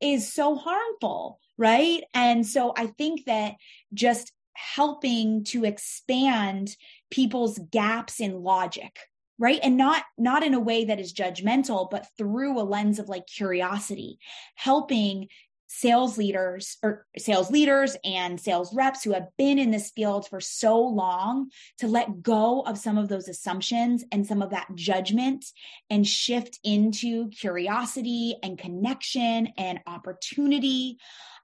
is 0.00 0.32
so 0.32 0.56
harmful, 0.56 1.38
right? 1.58 2.02
And 2.14 2.46
so 2.46 2.72
I 2.74 2.86
think 2.86 3.26
that 3.26 3.56
just 3.92 4.32
helping 4.54 5.44
to 5.44 5.64
expand 5.64 6.74
people's 7.10 7.58
gaps 7.70 8.20
in 8.20 8.42
logic 8.42 8.98
right? 9.42 9.60
And 9.62 9.78
not 9.78 10.04
not 10.18 10.44
in 10.44 10.52
a 10.52 10.60
way 10.60 10.84
that 10.84 11.00
is 11.00 11.14
judgmental 11.14 11.90
but 11.90 12.06
through 12.18 12.60
a 12.60 12.62
lens 12.62 12.98
of 12.98 13.08
like 13.08 13.26
curiosity 13.26 14.18
helping 14.54 15.28
sales 15.72 16.18
leaders 16.18 16.78
or 16.82 17.06
sales 17.16 17.48
leaders 17.48 17.96
and 18.04 18.40
sales 18.40 18.74
reps 18.74 19.04
who 19.04 19.12
have 19.12 19.28
been 19.38 19.56
in 19.56 19.70
this 19.70 19.92
field 19.92 20.28
for 20.28 20.40
so 20.40 20.80
long 20.80 21.48
to 21.78 21.86
let 21.86 22.22
go 22.22 22.62
of 22.62 22.76
some 22.76 22.98
of 22.98 23.08
those 23.08 23.28
assumptions 23.28 24.04
and 24.10 24.26
some 24.26 24.42
of 24.42 24.50
that 24.50 24.66
judgment 24.74 25.44
and 25.88 26.04
shift 26.04 26.58
into 26.64 27.28
curiosity 27.30 28.34
and 28.42 28.58
connection 28.58 29.46
and 29.56 29.78
opportunity 29.86 30.98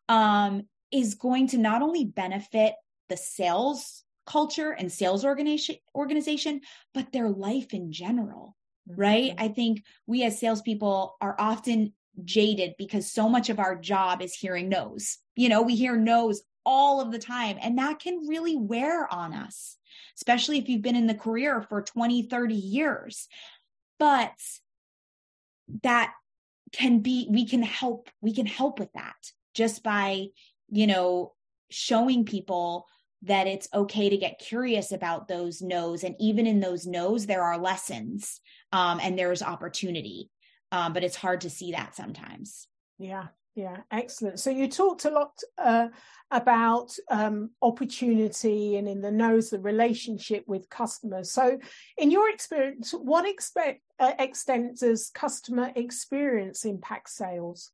um, 0.09 0.65
is 0.91 1.15
going 1.15 1.47
to 1.47 1.57
not 1.57 1.81
only 1.81 2.05
benefit 2.05 2.75
the 3.09 3.17
sales 3.17 4.03
culture 4.27 4.73
and 4.73 4.91
sales 4.93 5.25
organization 5.25 5.77
organization, 5.95 6.61
but 6.93 7.12
their 7.12 7.29
life 7.29 7.73
in 7.73 7.93
general. 7.93 8.57
Mm-hmm. 8.89 9.01
Right. 9.01 9.35
I 9.39 9.49
think 9.49 9.83
we 10.07 10.25
as 10.25 10.39
salespeople 10.39 11.17
are 11.21 11.37
often 11.39 11.93
jaded 12.25 12.75
because 12.79 13.11
so 13.11 13.29
much 13.29 13.51
of 13.51 13.59
our 13.59 13.77
job 13.77 14.23
is 14.23 14.35
hearing 14.35 14.69
no's. 14.69 15.19
You 15.35 15.49
know, 15.49 15.62
we 15.62 15.77
hear 15.77 15.97
no's 15.97 16.43
all 16.65 17.01
of 17.01 17.12
the 17.12 17.19
time, 17.19 17.59
and 17.61 17.79
that 17.79 18.01
can 18.01 18.27
really 18.27 18.57
wear 18.57 19.12
on 19.12 19.33
us, 19.33 19.77
especially 20.17 20.59
if 20.59 20.69
you've 20.69 20.83
been 20.83 20.97
in 20.97 21.07
the 21.07 21.15
career 21.15 21.62
for 21.62 21.83
20, 21.83 22.23
30 22.23 22.55
years. 22.55 23.29
But 23.99 24.33
that 25.83 26.12
can 26.73 27.01
be, 27.01 27.29
we 27.31 27.47
can 27.47 27.62
help, 27.62 28.11
we 28.21 28.35
can 28.35 28.47
help 28.47 28.81
with 28.81 28.93
that 28.95 29.17
just 29.55 29.83
by, 29.83 30.27
you 30.69 30.87
know, 30.87 31.33
showing 31.71 32.25
people 32.25 32.87
that 33.23 33.47
it's 33.47 33.69
okay 33.73 34.09
to 34.09 34.17
get 34.17 34.39
curious 34.39 34.93
about 34.93 35.27
those 35.27 35.63
no's 35.63 36.05
and 36.05 36.15
even 36.21 36.47
in 36.47 36.61
those 36.61 36.87
no's 36.87 37.27
there 37.27 37.43
are 37.43 37.59
lessons 37.59 38.41
um, 38.73 39.01
and 39.03 39.19
there's 39.19 39.43
opportunity 39.43 40.31
um, 40.73 40.93
but 40.93 41.05
it's 41.05 41.17
hard 41.17 41.43
to 41.43 41.51
see 41.51 41.73
that 41.73 41.95
sometimes. 41.95 42.67
Yeah 42.99 43.29
yeah 43.55 43.79
excellent. 43.91 44.39
So 44.39 44.51
you 44.51 44.69
talked 44.69 45.07
a 45.07 45.11
lot 45.11 45.33
uh, 45.57 45.89
about 46.31 46.95
um, 47.11 47.51
opportunity 47.63 48.77
and 48.77 48.87
in 48.87 49.01
the 49.01 49.11
no's 49.11 49.51
the 49.51 49.59
relationship 49.59 50.45
with 50.47 50.69
customers. 50.69 51.33
So 51.33 51.59
in 51.97 52.11
your 52.11 52.31
experience 52.31 52.93
what 52.93 53.27
expect, 53.27 53.81
uh, 53.99 54.13
extent 54.19 54.81
does 54.81 55.11
customer 55.15 55.73
experience 55.75 56.65
impact 56.65 57.11
sales? 57.11 57.71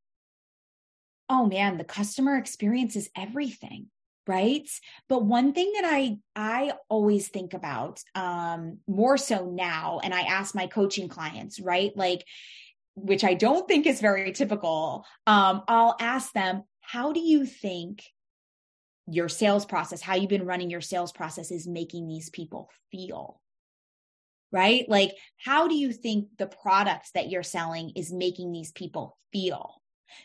Oh 1.28 1.46
man 1.46 1.78
the 1.78 1.84
customer 1.84 2.36
experience 2.36 2.94
is 2.94 3.10
everything 3.16 3.86
right 4.26 4.68
but 5.08 5.24
one 5.24 5.52
thing 5.52 5.72
that 5.74 5.84
i 5.84 6.16
i 6.36 6.72
always 6.88 7.28
think 7.28 7.54
about 7.54 8.00
um 8.14 8.78
more 8.86 9.16
so 9.16 9.46
now 9.46 10.00
and 10.02 10.14
i 10.14 10.20
ask 10.22 10.54
my 10.54 10.66
coaching 10.66 11.08
clients 11.08 11.58
right 11.58 11.92
like 11.96 12.24
which 12.94 13.24
i 13.24 13.34
don't 13.34 13.66
think 13.66 13.86
is 13.86 14.00
very 14.00 14.32
typical 14.32 15.04
um 15.26 15.62
i'll 15.66 15.96
ask 15.98 16.32
them 16.32 16.62
how 16.80 17.12
do 17.12 17.20
you 17.20 17.46
think 17.46 18.02
your 19.06 19.28
sales 19.28 19.64
process, 19.64 20.00
how 20.00 20.14
you've 20.14 20.28
been 20.28 20.46
running 20.46 20.70
your 20.70 20.80
sales 20.80 21.12
process 21.12 21.50
is 21.50 21.66
making 21.66 22.06
these 22.06 22.30
people 22.30 22.70
feel. 22.90 23.40
Right? 24.50 24.88
Like, 24.88 25.12
how 25.38 25.66
do 25.66 25.74
you 25.74 25.92
think 25.92 26.28
the 26.38 26.46
products 26.46 27.10
that 27.14 27.30
you're 27.30 27.42
selling 27.42 27.92
is 27.96 28.12
making 28.12 28.52
these 28.52 28.70
people 28.70 29.16
feel? 29.32 29.81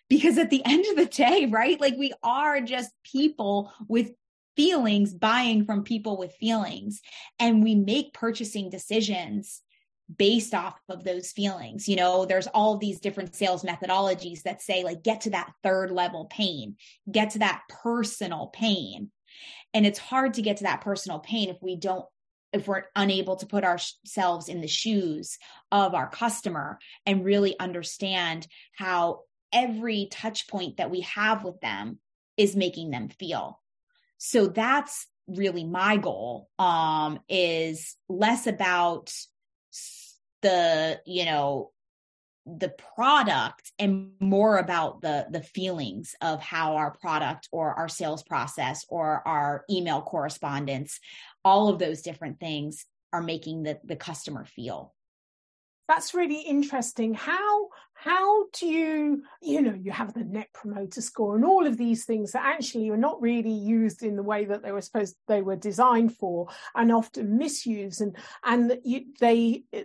Because 0.09 0.37
at 0.37 0.49
the 0.49 0.63
end 0.65 0.85
of 0.85 0.95
the 0.95 1.05
day, 1.05 1.45
right? 1.45 1.79
Like, 1.79 1.95
we 1.97 2.13
are 2.23 2.61
just 2.61 2.91
people 3.03 3.71
with 3.87 4.11
feelings 4.55 5.13
buying 5.13 5.65
from 5.65 5.83
people 5.83 6.17
with 6.17 6.33
feelings, 6.35 7.01
and 7.39 7.63
we 7.63 7.75
make 7.75 8.13
purchasing 8.13 8.69
decisions 8.69 9.61
based 10.17 10.53
off 10.53 10.79
of 10.87 11.03
those 11.03 11.31
feelings. 11.31 11.87
You 11.87 11.97
know, 11.97 12.25
there's 12.25 12.47
all 12.47 12.77
these 12.77 12.99
different 13.01 13.35
sales 13.35 13.63
methodologies 13.63 14.43
that 14.43 14.61
say, 14.61 14.83
like, 14.83 15.03
get 15.03 15.21
to 15.21 15.31
that 15.31 15.51
third 15.63 15.91
level 15.91 16.25
pain, 16.25 16.77
get 17.11 17.31
to 17.31 17.39
that 17.39 17.61
personal 17.69 18.47
pain. 18.47 19.11
And 19.73 19.85
it's 19.85 19.99
hard 19.99 20.35
to 20.35 20.41
get 20.41 20.57
to 20.57 20.63
that 20.63 20.81
personal 20.81 21.19
pain 21.19 21.49
if 21.49 21.57
we 21.61 21.75
don't, 21.75 22.05
if 22.53 22.67
we're 22.67 22.85
unable 22.95 23.35
to 23.35 23.45
put 23.45 23.65
ourselves 23.65 24.47
in 24.47 24.61
the 24.61 24.67
shoes 24.67 25.37
of 25.71 25.93
our 25.93 26.09
customer 26.09 26.79
and 27.05 27.25
really 27.25 27.59
understand 27.59 28.47
how 28.75 29.23
every 29.51 30.07
touch 30.11 30.47
point 30.47 30.77
that 30.77 30.91
we 30.91 31.01
have 31.01 31.43
with 31.43 31.59
them 31.61 31.99
is 32.37 32.55
making 32.55 32.91
them 32.91 33.09
feel. 33.09 33.59
So 34.17 34.47
that's 34.47 35.07
really 35.27 35.65
my 35.65 35.97
goal 35.97 36.49
um 36.57 37.19
is 37.27 37.95
less 38.07 38.47
about 38.47 39.11
the 40.41 40.99
you 41.05 41.25
know 41.25 41.71
the 42.45 42.69
product 42.69 43.73
and 43.77 44.11
more 44.21 44.57
about 44.57 45.01
the 45.01 45.27
the 45.29 45.41
feelings 45.41 46.15
of 46.21 46.41
how 46.41 46.77
our 46.77 46.91
product 46.91 47.49
or 47.51 47.73
our 47.73 47.89
sales 47.89 48.23
process 48.23 48.85
or 48.87 49.21
our 49.27 49.65
email 49.69 50.01
correspondence 50.01 50.99
all 51.43 51.67
of 51.67 51.77
those 51.77 52.01
different 52.01 52.39
things 52.39 52.85
are 53.11 53.21
making 53.21 53.63
the 53.63 53.77
the 53.83 53.97
customer 53.97 54.45
feel 54.45 54.93
that's 55.87 56.13
really 56.13 56.41
interesting. 56.41 57.13
How 57.13 57.69
how 57.93 58.45
do 58.53 58.67
you 58.67 59.23
you 59.41 59.61
know 59.61 59.73
you 59.73 59.91
have 59.91 60.13
the 60.13 60.23
net 60.23 60.49
promoter 60.53 61.01
score 61.01 61.35
and 61.35 61.43
all 61.43 61.65
of 61.65 61.77
these 61.77 62.05
things 62.05 62.31
that 62.31 62.45
actually 62.45 62.89
are 62.89 62.97
not 62.97 63.21
really 63.21 63.51
used 63.51 64.03
in 64.03 64.15
the 64.15 64.23
way 64.23 64.45
that 64.45 64.61
they 64.61 64.71
were 64.71 64.81
supposed 64.81 65.15
they 65.27 65.41
were 65.41 65.55
designed 65.55 66.15
for 66.15 66.47
and 66.75 66.91
often 66.91 67.37
misused. 67.37 68.01
And 68.01 68.15
and 68.43 68.77
you, 68.83 69.05
they 69.19 69.63
eh, 69.73 69.83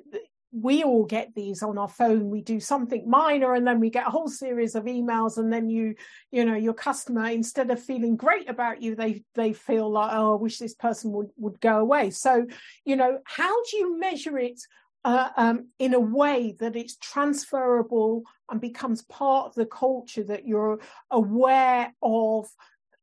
we 0.53 0.83
all 0.85 1.05
get 1.05 1.35
these 1.35 1.63
on 1.63 1.79
our 1.79 1.89
phone. 1.89 2.29
We 2.29 2.43
do 2.43 2.61
something 2.61 3.09
minor 3.09 3.55
and 3.55 3.67
then 3.67 3.81
we 3.81 3.89
get 3.89 4.07
a 4.07 4.11
whole 4.11 4.29
series 4.29 4.75
of 4.75 4.85
emails 4.85 5.39
and 5.39 5.51
then 5.51 5.71
you 5.71 5.95
you 6.31 6.45
know 6.45 6.57
your 6.57 6.75
customer 6.75 7.31
instead 7.31 7.71
of 7.71 7.83
feeling 7.83 8.17
great 8.17 8.51
about 8.51 8.83
you 8.83 8.95
they 8.95 9.25
they 9.35 9.55
feel 9.55 9.91
like 9.91 10.11
oh 10.13 10.35
i 10.35 10.41
wish 10.41 10.59
this 10.59 10.75
person 10.75 11.13
would 11.13 11.31
would 11.39 11.61
go 11.61 11.79
away. 11.79 12.11
So 12.11 12.47
you 12.85 12.97
know 12.97 13.21
how 13.25 13.63
do 13.65 13.77
you 13.79 13.99
measure 13.99 14.39
it 14.39 14.61
uh, 15.05 15.31
um, 15.37 15.69
in 15.79 15.95
a 15.95 16.01
way 16.01 16.55
that 16.61 16.77
it's 16.77 16.97
transferable 16.97 18.23
and 18.51 18.61
becomes 18.61 19.03
part 19.03 19.47
of 19.47 19.55
the 19.55 19.67
culture 19.67 20.23
that 20.25 20.47
you're 20.47 20.81
aware 21.11 21.93
of 22.03 22.49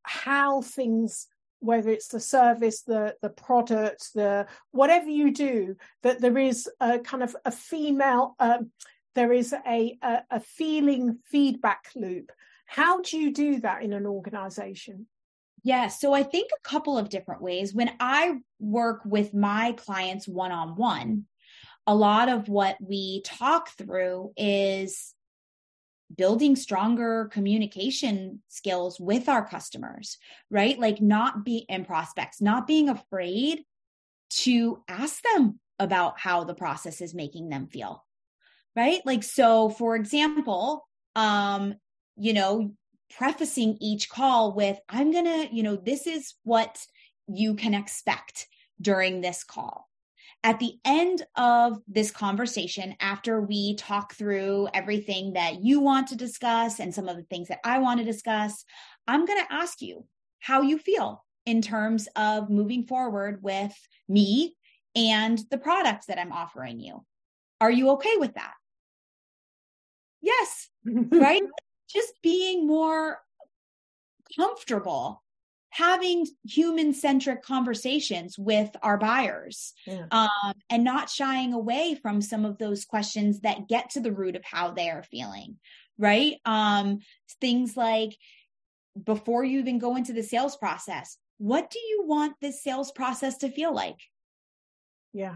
how 0.03 0.61
things 0.61 1.27
whether 1.61 1.89
it's 1.89 2.07
the 2.07 2.19
service, 2.19 2.83
the 2.83 3.15
the 3.21 3.29
product, 3.29 4.13
the 4.15 4.47
whatever 4.71 5.09
you 5.09 5.31
do, 5.31 5.75
that 6.03 6.21
there 6.21 6.37
is 6.37 6.69
a 6.79 6.99
kind 6.99 7.21
of 7.21 7.35
a 7.45 7.51
female, 7.51 8.35
um, 8.39 8.71
there 9.15 9.33
is 9.33 9.53
a, 9.67 9.97
a, 10.01 10.19
a 10.31 10.39
feeling 10.39 11.19
feedback 11.25 11.89
loop. 11.95 12.31
How 12.65 13.01
do 13.01 13.17
you 13.17 13.33
do 13.33 13.59
that 13.61 13.83
in 13.83 13.93
an 13.93 14.05
organization? 14.05 15.07
Yeah, 15.63 15.87
so 15.87 16.13
I 16.13 16.23
think 16.23 16.51
a 16.51 16.67
couple 16.67 16.97
of 16.97 17.09
different 17.09 17.41
ways. 17.41 17.73
When 17.73 17.91
I 17.99 18.37
work 18.59 19.01
with 19.03 19.33
my 19.33 19.73
clients 19.73 20.27
one 20.27 20.53
on 20.53 20.77
one, 20.77 21.25
a 21.87 21.95
lot 21.95 22.29
of 22.29 22.47
what 22.49 22.77
we 22.79 23.21
talk 23.23 23.69
through 23.69 24.31
is 24.37 25.13
building 26.15 26.55
stronger 26.55 27.29
communication 27.31 28.41
skills 28.47 28.99
with 28.99 29.29
our 29.29 29.45
customers, 29.45 30.17
right? 30.49 30.79
Like 30.79 31.01
not 31.01 31.45
be 31.45 31.65
in 31.69 31.85
prospects, 31.85 32.41
not 32.41 32.67
being 32.67 32.89
afraid 32.89 33.63
to 34.29 34.83
ask 34.87 35.21
them 35.33 35.59
about 35.79 36.19
how 36.19 36.43
the 36.43 36.53
process 36.53 37.01
is 37.01 37.13
making 37.13 37.49
them 37.49 37.67
feel. 37.67 38.05
Right? 38.75 39.01
Like 39.05 39.23
so 39.23 39.69
for 39.69 39.95
example, 39.95 40.87
um 41.15 41.75
you 42.17 42.33
know, 42.33 42.73
prefacing 43.17 43.77
each 43.79 44.09
call 44.09 44.53
with 44.53 44.77
I'm 44.89 45.11
going 45.11 45.25
to, 45.25 45.55
you 45.55 45.63
know, 45.63 45.75
this 45.77 46.05
is 46.05 46.35
what 46.43 46.85
you 47.27 47.55
can 47.55 47.73
expect 47.73 48.47
during 48.81 49.21
this 49.21 49.43
call 49.43 49.88
at 50.43 50.59
the 50.59 50.75
end 50.85 51.25
of 51.35 51.79
this 51.87 52.11
conversation, 52.11 52.95
after 53.01 53.41
we 53.41 53.75
talk 53.75 54.13
through 54.13 54.69
everything 54.73 55.33
that 55.33 55.61
you 55.63 55.81
want 55.81 56.07
to 56.07 56.15
discuss 56.15 56.79
and 56.79 56.93
some 56.93 57.09
of 57.09 57.17
the 57.17 57.23
things 57.23 57.49
that 57.49 57.59
I 57.63 57.79
want 57.79 57.99
to 57.99 58.05
discuss, 58.05 58.63
I'm 59.07 59.25
going 59.25 59.43
to 59.43 59.53
ask 59.53 59.81
you 59.81 60.05
how 60.39 60.61
you 60.61 60.77
feel 60.77 61.25
in 61.45 61.61
terms 61.61 62.07
of 62.15 62.49
moving 62.49 62.85
forward 62.85 63.43
with 63.43 63.75
me 64.07 64.55
and 64.95 65.39
the 65.51 65.57
products 65.57 66.05
that 66.05 66.19
I'm 66.19 66.31
offering 66.31 66.79
you. 66.79 67.05
Are 67.59 67.71
you 67.71 67.91
okay 67.91 68.15
with 68.17 68.35
that? 68.35 68.53
Yes, 70.21 70.69
right? 70.85 71.41
Just 71.89 72.13
being 72.23 72.65
more 72.65 73.17
comfortable 74.37 75.21
having 75.71 76.25
human 76.43 76.93
centric 76.93 77.43
conversations 77.43 78.37
with 78.37 78.69
our 78.81 78.97
buyers 78.97 79.73
yeah. 79.85 80.05
um, 80.11 80.53
and 80.69 80.83
not 80.83 81.09
shying 81.09 81.53
away 81.53 81.97
from 82.01 82.21
some 82.21 82.45
of 82.45 82.57
those 82.57 82.85
questions 82.85 83.41
that 83.41 83.67
get 83.67 83.91
to 83.91 83.99
the 83.99 84.11
root 84.11 84.35
of 84.35 84.43
how 84.43 84.71
they 84.71 84.89
are 84.89 85.03
feeling 85.03 85.57
right? 86.01 86.37
Um, 86.45 86.99
things 87.41 87.75
like 87.75 88.15
before 89.03 89.43
you 89.43 89.59
even 89.59 89.79
go 89.79 89.97
into 89.97 90.13
the 90.13 90.23
sales 90.23 90.55
process 90.55 91.17
what 91.39 91.71
do 91.71 91.79
you 91.79 92.03
want 92.05 92.35
this 92.41 92.61
sales 92.61 92.91
process 92.91 93.37
to 93.37 93.49
feel 93.49 93.73
like? 93.73 93.99
Yeah. 95.13 95.35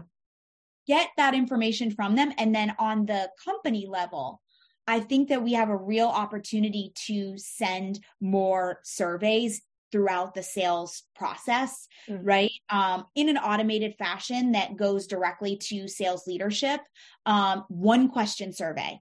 Get 0.86 1.08
that 1.16 1.34
information 1.34 1.90
from 1.90 2.14
them 2.14 2.32
and 2.38 2.54
then 2.54 2.76
on 2.78 3.06
the 3.06 3.30
company 3.42 3.86
level 3.88 4.40
I 4.86 5.00
think 5.00 5.30
that 5.30 5.42
we 5.42 5.54
have 5.54 5.70
a 5.70 5.76
real 5.76 6.08
opportunity 6.08 6.92
to 7.06 7.38
send 7.38 8.00
more 8.20 8.80
surveys 8.84 9.62
throughout 9.94 10.34
the 10.34 10.42
sales 10.42 11.04
process, 11.14 11.86
mm-hmm. 12.10 12.24
right? 12.24 12.50
Um, 12.68 13.04
in 13.14 13.28
an 13.28 13.36
automated 13.36 13.94
fashion 13.96 14.50
that 14.52 14.74
goes 14.74 15.06
directly 15.06 15.56
to 15.68 15.86
sales 15.86 16.26
leadership. 16.26 16.80
Um, 17.26 17.64
one 17.68 18.08
question 18.08 18.52
survey. 18.52 18.98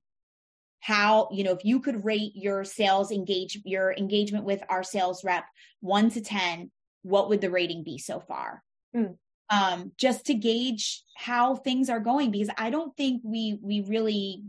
How, 0.81 1.29
you 1.31 1.43
know, 1.43 1.53
if 1.53 1.65
you 1.65 1.79
could 1.79 2.05
rate 2.05 2.33
your 2.35 2.63
sales 2.63 3.11
engage, 3.11 3.59
your 3.65 3.91
engagement 3.91 4.45
with 4.45 4.61
our 4.69 4.83
sales 4.83 5.23
rep 5.23 5.45
one 5.79 6.11
to 6.11 6.21
10, 6.21 6.69
what 7.01 7.27
would 7.29 7.41
the 7.41 7.49
rating 7.49 7.83
be 7.83 7.97
so 7.97 8.19
far? 8.19 8.61
Mm. 8.95 9.17
Um, 9.49 9.93
just 9.97 10.27
to 10.27 10.35
gauge 10.35 11.01
how 11.17 11.55
things 11.55 11.89
are 11.89 11.99
going, 11.99 12.29
because 12.29 12.49
I 12.55 12.69
don't 12.69 12.95
think 12.95 13.23
we, 13.25 13.57
we 13.63 13.81
really 13.81 14.43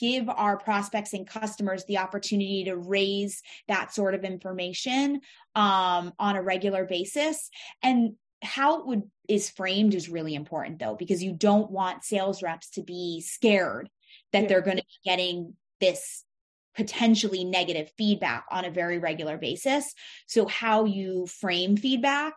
give 0.00 0.28
our 0.28 0.56
prospects 0.56 1.12
and 1.12 1.26
customers 1.26 1.84
the 1.84 1.98
opportunity 1.98 2.64
to 2.64 2.74
raise 2.74 3.42
that 3.68 3.94
sort 3.94 4.14
of 4.14 4.24
information 4.24 5.20
um, 5.54 6.12
on 6.18 6.36
a 6.36 6.42
regular 6.42 6.86
basis. 6.86 7.50
And 7.82 8.14
how 8.42 8.80
it 8.80 8.86
would 8.86 9.02
is 9.28 9.50
framed 9.50 9.94
is 9.94 10.08
really 10.08 10.34
important 10.34 10.78
though, 10.78 10.96
because 10.96 11.22
you 11.22 11.32
don't 11.32 11.70
want 11.70 12.02
sales 12.02 12.42
reps 12.42 12.70
to 12.70 12.82
be 12.82 13.20
scared 13.20 13.90
that 14.32 14.42
yeah. 14.42 14.48
they're 14.48 14.62
going 14.62 14.78
to 14.78 14.82
be 14.82 15.10
getting 15.10 15.54
this 15.80 16.24
potentially 16.74 17.44
negative 17.44 17.92
feedback 17.98 18.46
on 18.50 18.64
a 18.64 18.70
very 18.70 18.98
regular 18.98 19.36
basis. 19.36 19.92
So 20.26 20.46
how 20.46 20.84
you 20.84 21.26
frame 21.26 21.76
feedback 21.76 22.34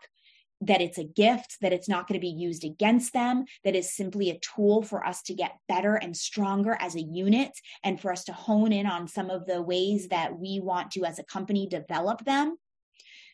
that 0.65 0.81
it's 0.81 0.97
a 0.97 1.03
gift, 1.03 1.57
that 1.61 1.73
it's 1.73 1.89
not 1.89 2.07
going 2.07 2.19
to 2.19 2.21
be 2.21 2.29
used 2.29 2.63
against 2.63 3.13
them, 3.13 3.45
that 3.63 3.75
is 3.75 3.95
simply 3.95 4.29
a 4.29 4.39
tool 4.39 4.81
for 4.81 5.05
us 5.05 5.21
to 5.23 5.33
get 5.33 5.57
better 5.67 5.95
and 5.95 6.15
stronger 6.15 6.77
as 6.79 6.95
a 6.95 7.01
unit 7.01 7.51
and 7.83 7.99
for 7.99 8.11
us 8.11 8.23
to 8.25 8.33
hone 8.33 8.71
in 8.71 8.85
on 8.85 9.07
some 9.07 9.29
of 9.29 9.45
the 9.45 9.61
ways 9.61 10.09
that 10.09 10.37
we 10.37 10.59
want 10.59 10.91
to, 10.91 11.05
as 11.05 11.19
a 11.19 11.23
company, 11.23 11.67
develop 11.67 12.23
them. 12.25 12.57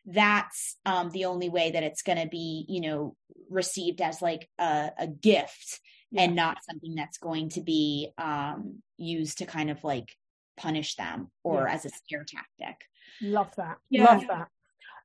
That's 0.05 0.77
um, 0.85 1.09
the 1.11 1.25
only 1.25 1.49
way 1.49 1.71
that 1.71 1.83
it's 1.83 2.01
going 2.01 2.19
to 2.19 2.27
be, 2.27 2.65
you 2.67 2.81
know, 2.81 3.15
received 3.49 4.01
as 4.01 4.21
like 4.21 4.49
a, 4.57 4.91
a 4.97 5.07
gift 5.07 5.79
yeah. 6.11 6.23
and 6.23 6.35
not 6.35 6.63
something 6.63 6.95
that's 6.95 7.17
going 7.17 7.49
to 7.49 7.61
be 7.61 8.11
um, 8.17 8.81
used 8.97 9.39
to 9.39 9.45
kind 9.45 9.69
of 9.69 9.83
like 9.83 10.15
punish 10.57 10.95
them 10.95 11.29
or 11.43 11.65
yeah. 11.67 11.73
as 11.73 11.85
a 11.85 11.89
scare 11.89 12.25
tactic. 12.25 12.85
Love 13.21 13.53
that. 13.57 13.77
Yeah. 13.89 14.05
Love 14.05 14.23
that. 14.29 14.47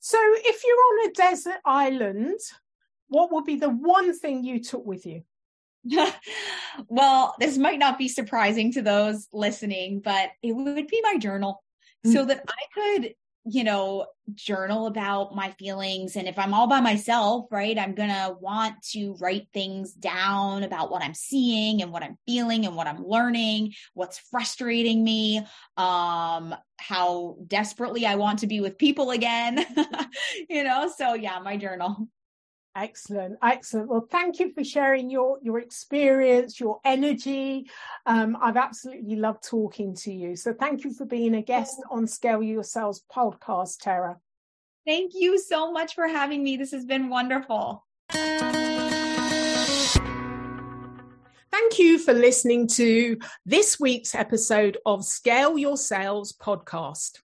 So, 0.07 0.19
if 0.21 0.63
you're 0.63 0.77
on 0.77 1.09
a 1.09 1.13
desert 1.15 1.61
island, 1.65 2.39
what 3.09 3.33
would 3.33 3.47
be 3.47 3.57
the 3.57 3.71
one 3.71 4.13
thing 4.13 4.45
you 4.45 4.63
took 4.63 4.85
with 4.85 5.07
you? 5.07 5.23
well, 6.89 7.35
this 7.41 7.57
might 7.57 7.79
not 7.79 7.97
be 7.97 8.09
surprising 8.09 8.71
to 8.73 8.83
those 8.83 9.29
listening, 9.33 10.03
but 10.05 10.29
it 10.43 10.53
would 10.53 10.89
be 10.89 11.01
my 11.03 11.17
journal 11.17 11.65
mm. 12.07 12.13
so 12.13 12.27
that 12.27 12.45
I 12.47 12.63
could 12.75 13.15
you 13.47 13.63
know, 13.63 14.07
journal 14.35 14.87
about 14.87 15.35
my 15.35 15.51
feelings. 15.53 16.17
And 16.17 16.27
if 16.27 16.39
I'm 16.39 16.55
all 16.55 16.67
by 16.67 16.81
myself, 16.81 17.47
right, 17.51 17.79
I'm 17.79 17.95
going 17.95 18.09
to 18.09 18.37
want 18.41 18.81
to 18.93 19.17
write 19.21 19.49
things 19.53 19.93
down 19.93 20.63
about 20.63 20.91
what 20.91 21.03
I'm 21.03 21.13
seeing 21.13 21.83
and 21.83 21.93
what 21.93 22.03
I'm 22.03 22.17
feeling 22.27 22.65
and 22.65 22.75
what 22.75 22.87
I'm 22.87 23.05
learning, 23.05 23.75
what's 23.93 24.19
frustrating 24.19 25.05
me, 25.05 25.39
um, 25.77 26.55
how 26.79 27.37
desperately 27.47 28.07
I 28.07 28.15
want 28.15 28.39
to 28.41 28.47
be 28.47 28.61
with 28.61 28.79
people 28.79 29.11
again, 29.11 29.65
you 30.49 30.65
know? 30.65 30.91
So 30.97 31.15
yeah, 31.15 31.39
my 31.41 31.59
journal. 31.59 32.09
Excellent, 32.77 33.39
excellent. 33.41 33.89
Well, 33.89 34.09
thank 34.11 34.41
you 34.41 34.53
for 34.53 34.65
sharing 34.65 35.09
your 35.09 35.39
your 35.43 35.61
experience, 35.61 36.59
your 36.59 36.81
energy. 36.85 37.71
Um, 38.05 38.37
I've 38.41 38.57
absolutely 38.57 39.15
loved 39.15 39.45
talking 39.45 39.95
to 39.97 40.13
you. 40.13 40.35
So, 40.35 40.53
thank 40.53 40.83
you 40.83 40.93
for 40.93 41.05
being 41.05 41.37
a 41.37 41.43
guest 41.43 41.77
on 41.89 42.09
Scale 42.09 42.43
Your 42.43 42.65
Sales 42.65 43.05
podcast, 43.15 43.79
Tara. 43.81 44.17
Thank 44.85 45.13
you 45.15 45.39
so 45.39 45.71
much 45.71 45.95
for 45.95 46.09
having 46.09 46.43
me. 46.43 46.57
This 46.57 46.73
has 46.73 46.85
been 46.85 47.09
wonderful. 47.09 47.85
Thank 51.55 51.79
you 51.79 51.99
for 52.01 52.13
listening 52.13 52.67
to 52.69 53.19
this 53.47 53.79
week's 53.79 54.17
episode 54.17 54.79
of 54.85 55.05
Scale 55.05 55.57
Your 55.57 55.77
Sales 55.77 56.33
podcast. 56.33 57.21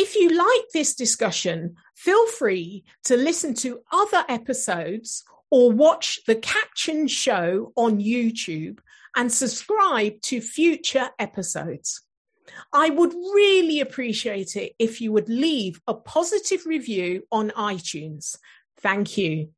If 0.00 0.14
you 0.14 0.28
like 0.28 0.68
this 0.72 0.94
discussion, 0.94 1.74
feel 1.96 2.24
free 2.28 2.84
to 3.06 3.16
listen 3.16 3.52
to 3.54 3.80
other 3.90 4.24
episodes 4.28 5.24
or 5.50 5.72
watch 5.72 6.20
the 6.24 6.36
caption 6.36 7.08
show 7.08 7.72
on 7.74 7.98
YouTube 7.98 8.78
and 9.16 9.32
subscribe 9.32 10.20
to 10.22 10.40
future 10.40 11.10
episodes. 11.18 12.02
I 12.72 12.90
would 12.90 13.12
really 13.12 13.80
appreciate 13.80 14.54
it 14.54 14.74
if 14.78 15.00
you 15.00 15.10
would 15.10 15.28
leave 15.28 15.80
a 15.88 15.94
positive 15.94 16.64
review 16.64 17.24
on 17.32 17.50
iTunes. 17.50 18.36
Thank 18.80 19.18
you. 19.18 19.50